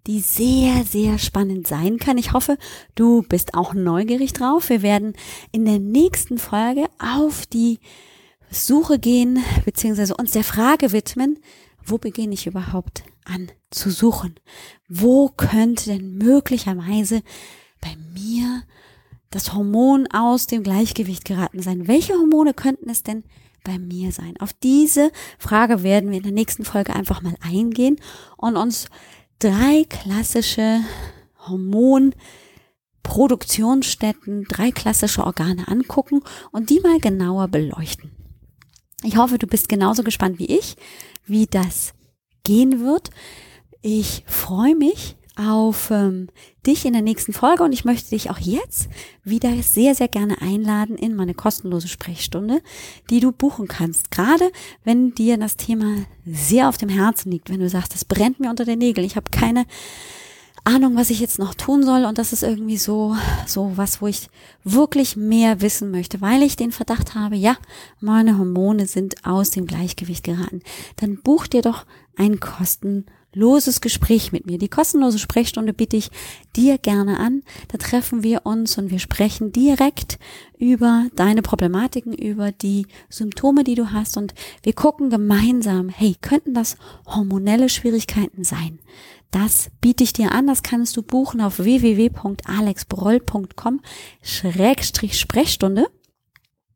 die 0.08 0.20
sehr, 0.20 0.84
sehr 0.84 1.20
spannend 1.20 1.68
sein 1.68 1.98
kann. 1.98 2.18
Ich 2.18 2.34
hoffe, 2.34 2.58
du 2.96 3.22
bist 3.22 3.54
auch 3.54 3.74
neugierig 3.74 4.34
drauf. 4.34 4.70
Wir 4.70 4.82
werden 4.82 5.14
in 5.52 5.66
der 5.66 5.80
nächsten 5.80 6.38
Folge 6.38 6.86
auf 7.00 7.46
die 7.46 7.80
Suche 8.50 9.00
gehen, 9.00 9.44
beziehungsweise 9.64 10.16
uns 10.16 10.32
der 10.32 10.44
Frage 10.44 10.92
widmen, 10.92 11.40
wo 11.86 11.98
beginne 11.98 12.34
ich 12.34 12.48
überhaupt 12.48 13.04
an 13.26 13.52
zu 13.70 13.92
suchen? 13.92 14.36
Wo 14.88 15.30
könnte 15.30 15.92
denn 15.92 16.18
möglicherweise 16.18 17.22
bei 17.82 17.96
mir 18.14 18.64
das 19.30 19.54
Hormon 19.54 20.08
aus 20.12 20.48
dem 20.48 20.64
Gleichgewicht 20.64 21.26
geraten 21.26 21.62
sein? 21.62 21.88
Welche 21.88 22.14
Hormone 22.14 22.54
könnten 22.54 22.90
es 22.90 23.04
denn 23.04 23.24
bei 23.64 23.78
mir 23.78 24.12
sein? 24.12 24.36
Auf 24.40 24.54
diese 24.54 25.12
Frage 25.38 25.84
werden 25.84 26.10
wir 26.10 26.18
in 26.18 26.24
der 26.24 26.32
nächsten 26.32 26.66
Folge 26.66 26.96
einfach 26.96 27.22
mal 27.22 27.36
eingehen 27.42 27.98
und 28.38 28.58
uns 28.58 28.88
drei 29.40 29.86
klassische 29.90 30.80
Hormonproduktionsstätten, 31.48 34.46
drei 34.46 34.72
klassische 34.72 35.24
Organe 35.24 35.68
angucken 35.68 36.22
und 36.52 36.70
die 36.70 36.80
mal 36.80 37.00
genauer 37.00 37.50
beleuchten. 37.50 38.15
Ich 39.06 39.18
hoffe, 39.18 39.38
du 39.38 39.46
bist 39.46 39.70
genauso 39.70 40.04
gespannt 40.04 40.40
wie 40.40 40.48
ich, 40.48 40.76
wie 41.26 41.46
das 41.46 41.94
gehen 42.44 42.84
wird. 42.84 43.12
Ich 43.82 44.24
freue 44.26 44.76
mich 44.76 45.16
auf 45.36 45.92
ähm, 45.92 46.30
dich 46.66 46.86
in 46.86 46.94
der 46.94 47.02
nächsten 47.02 47.34
Folge 47.34 47.64
und 47.64 47.72
ich 47.72 47.86
möchte 47.86 48.12
dich 48.12 48.32
auch 48.32 48.40
jetzt 48.40 48.90
wieder 49.24 49.52
sehr, 49.62 49.94
sehr 49.94 50.08
gerne 50.08 50.42
einladen 50.42 50.98
in 50.98 51.16
meine 51.16 51.34
kostenlose 51.34 51.88
Sprechstunde, 51.88 52.62
die 53.10 53.20
du 53.20 53.32
buchen 53.32 53.68
kannst. 53.68 54.12
Gerade 54.12 54.50
wenn 54.86 55.14
dir 55.14 55.38
das 55.38 55.58
Thema 55.58 56.06
sehr 56.26 56.70
auf 56.70 56.78
dem 56.78 56.90
Herzen 56.90 57.32
liegt, 57.32 57.50
wenn 57.50 57.60
du 57.60 57.70
sagst, 57.70 57.94
das 57.94 58.06
brennt 58.06 58.40
mir 58.40 58.50
unter 58.50 58.66
den 58.66 58.80
Nägeln, 58.80 59.06
ich 59.06 59.18
habe 59.18 59.30
keine 59.30 59.66
Ahnung, 60.66 60.96
was 60.96 61.12
ich 61.12 61.20
jetzt 61.20 61.38
noch 61.38 61.54
tun 61.54 61.84
soll 61.84 62.06
und 62.06 62.18
das 62.18 62.34
ist 62.34 62.42
irgendwie 62.42 62.78
so, 62.78 63.16
so 63.46 63.74
was, 63.76 64.02
wo 64.02 64.08
ich 64.08 64.30
wirklich 64.64 65.16
mehr 65.16 65.62
wissen 65.62 65.92
möchte, 65.92 66.22
weil 66.22 66.42
ich 66.42 66.56
den 66.56 66.72
Verdacht 66.72 67.14
habe, 67.14 67.36
ja, 67.36 67.56
meine 68.00 68.40
Hormone 68.40 68.88
sind 68.88 69.26
aus 69.26 69.52
dem 69.52 69.68
Gleichgewicht 69.68 70.24
geraten. 70.24 70.64
Dann 70.96 71.22
buch 71.22 71.46
dir 71.46 71.62
doch 71.62 71.86
ein 72.18 72.40
kostenloses 72.40 73.80
Gespräch 73.80 74.32
mit 74.32 74.48
mir. 74.48 74.58
Die 74.58 74.68
kostenlose 74.68 75.20
Sprechstunde 75.20 75.72
biete 75.72 75.98
ich 75.98 76.10
dir 76.56 76.80
gerne 76.80 77.20
an. 77.20 77.44
Da 77.68 77.78
treffen 77.78 78.24
wir 78.24 78.48
uns 78.48 78.76
und 78.80 78.90
wir 78.90 79.00
sprechen 79.00 79.52
direkt 79.52 80.18
über 80.58 81.06
deine 81.16 81.44
Problematiken, 81.44 82.14
über 82.14 82.52
die 82.52 82.88
Symptome, 83.08 83.64
die 83.64 83.76
du 83.76 83.92
hast 83.92 84.18
und 84.18 84.34
wir 84.64 84.74
gucken 84.74 85.12
gemeinsam, 85.12 85.90
hey, 85.90 86.16
könnten 86.20 86.56
das 86.56 86.76
hormonelle 87.06 87.70
Schwierigkeiten 87.70 88.44
sein? 88.44 88.80
Das 89.32 89.70
biete 89.82 90.04
ich 90.04 90.14
dir 90.14 90.32
an. 90.32 90.48
Das 90.48 90.64
kannst 90.64 90.96
du 90.98 91.04
buchen 91.04 91.42
auf 91.42 91.60
www.alexbroll.com 91.60 93.82
Schrägstrich 94.22 95.20
Sprechstunde. 95.20 95.88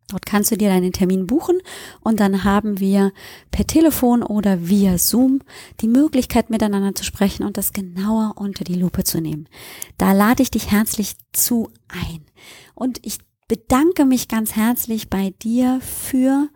Dort 0.10 0.26
kannst 0.26 0.52
du 0.52 0.58
dir 0.58 0.70
deinen 0.70 0.92
Termin 0.92 1.28
buchen 1.28 1.60
und 2.02 2.20
dann 2.20 2.44
haben 2.44 2.80
wir 2.80 3.14
per 3.52 3.68
Telefon 3.68 4.24
oder 4.24 4.68
via 4.68 4.98
Zoom 4.98 5.42
die 5.82 5.88
Möglichkeit 5.88 6.50
miteinander 6.50 6.96
zu 6.96 7.04
sprechen 7.04 7.46
und 7.46 7.58
das 7.58 7.74
genauer 7.74 8.34
unter 8.38 8.64
die 8.64 8.74
Lupe 8.74 9.04
zu 9.04 9.22
nehmen. 9.22 9.48
Da 9.98 10.14
lade 10.14 10.42
ich 10.42 10.50
dich 10.50 10.72
herzlich 10.72 11.16
zu 11.32 11.70
ein. 11.88 12.26
Und 12.74 13.06
ich 13.06 13.20
bedanke 13.48 14.06
mich 14.06 14.28
ganz 14.28 14.56
herzlich 14.56 15.12
bei 15.12 15.32
dir 15.42 15.80
für 15.82 16.50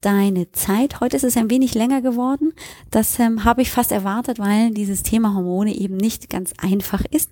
deine 0.00 0.50
Zeit. 0.52 1.00
Heute 1.00 1.16
ist 1.16 1.24
es 1.24 1.36
ein 1.36 1.50
wenig 1.50 1.74
länger 1.74 2.02
geworden. 2.02 2.52
Das 2.90 3.18
ähm, 3.18 3.44
habe 3.44 3.62
ich 3.62 3.70
fast 3.70 3.92
erwartet, 3.92 4.38
weil 4.38 4.70
dieses 4.70 5.02
Thema 5.02 5.34
Hormone 5.34 5.74
eben 5.74 5.96
nicht 5.96 6.30
ganz 6.30 6.52
einfach 6.58 7.04
ist. 7.10 7.30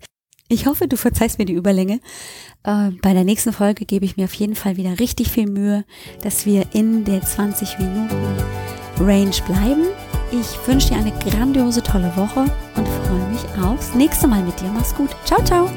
Ich 0.49 0.67
hoffe, 0.67 0.89
du 0.89 0.97
verzeihst 0.97 1.39
mir 1.39 1.47
die 1.47 1.55
Überlänge. 1.55 2.01
Äh, 2.65 2.91
bei 3.03 3.13
der 3.15 3.25
nächsten 3.25 3.53
Folge 3.53 3.87
gebe 3.87 4.05
ich 4.05 4.17
mir 4.17 4.25
auf 4.25 4.35
jeden 4.35 4.55
Fall 4.55 4.77
wieder 4.77 4.99
richtig 5.01 5.31
viel 5.31 5.47
Mühe, 5.47 5.85
dass 6.23 6.47
wir 6.47 6.67
in 6.73 7.05
der 7.05 7.23
20 7.23 7.79
Minuten 7.79 8.17
Range 9.01 9.37
bleiben. 9.47 9.87
Ich 10.33 10.67
wünsche 10.67 10.89
dir 10.89 10.97
eine 10.97 11.13
grandiose, 11.13 11.83
tolle 11.83 12.15
Woche 12.17 12.41
und 12.77 12.89
freue 12.89 13.29
mich 13.31 13.65
aufs 13.65 13.95
nächste 13.95 14.27
Mal 14.27 14.43
mit 14.43 14.61
dir. 14.61 14.71
Mach's 14.75 14.95
gut. 14.95 15.11
Ciao, 15.25 15.43
ciao. 15.45 15.71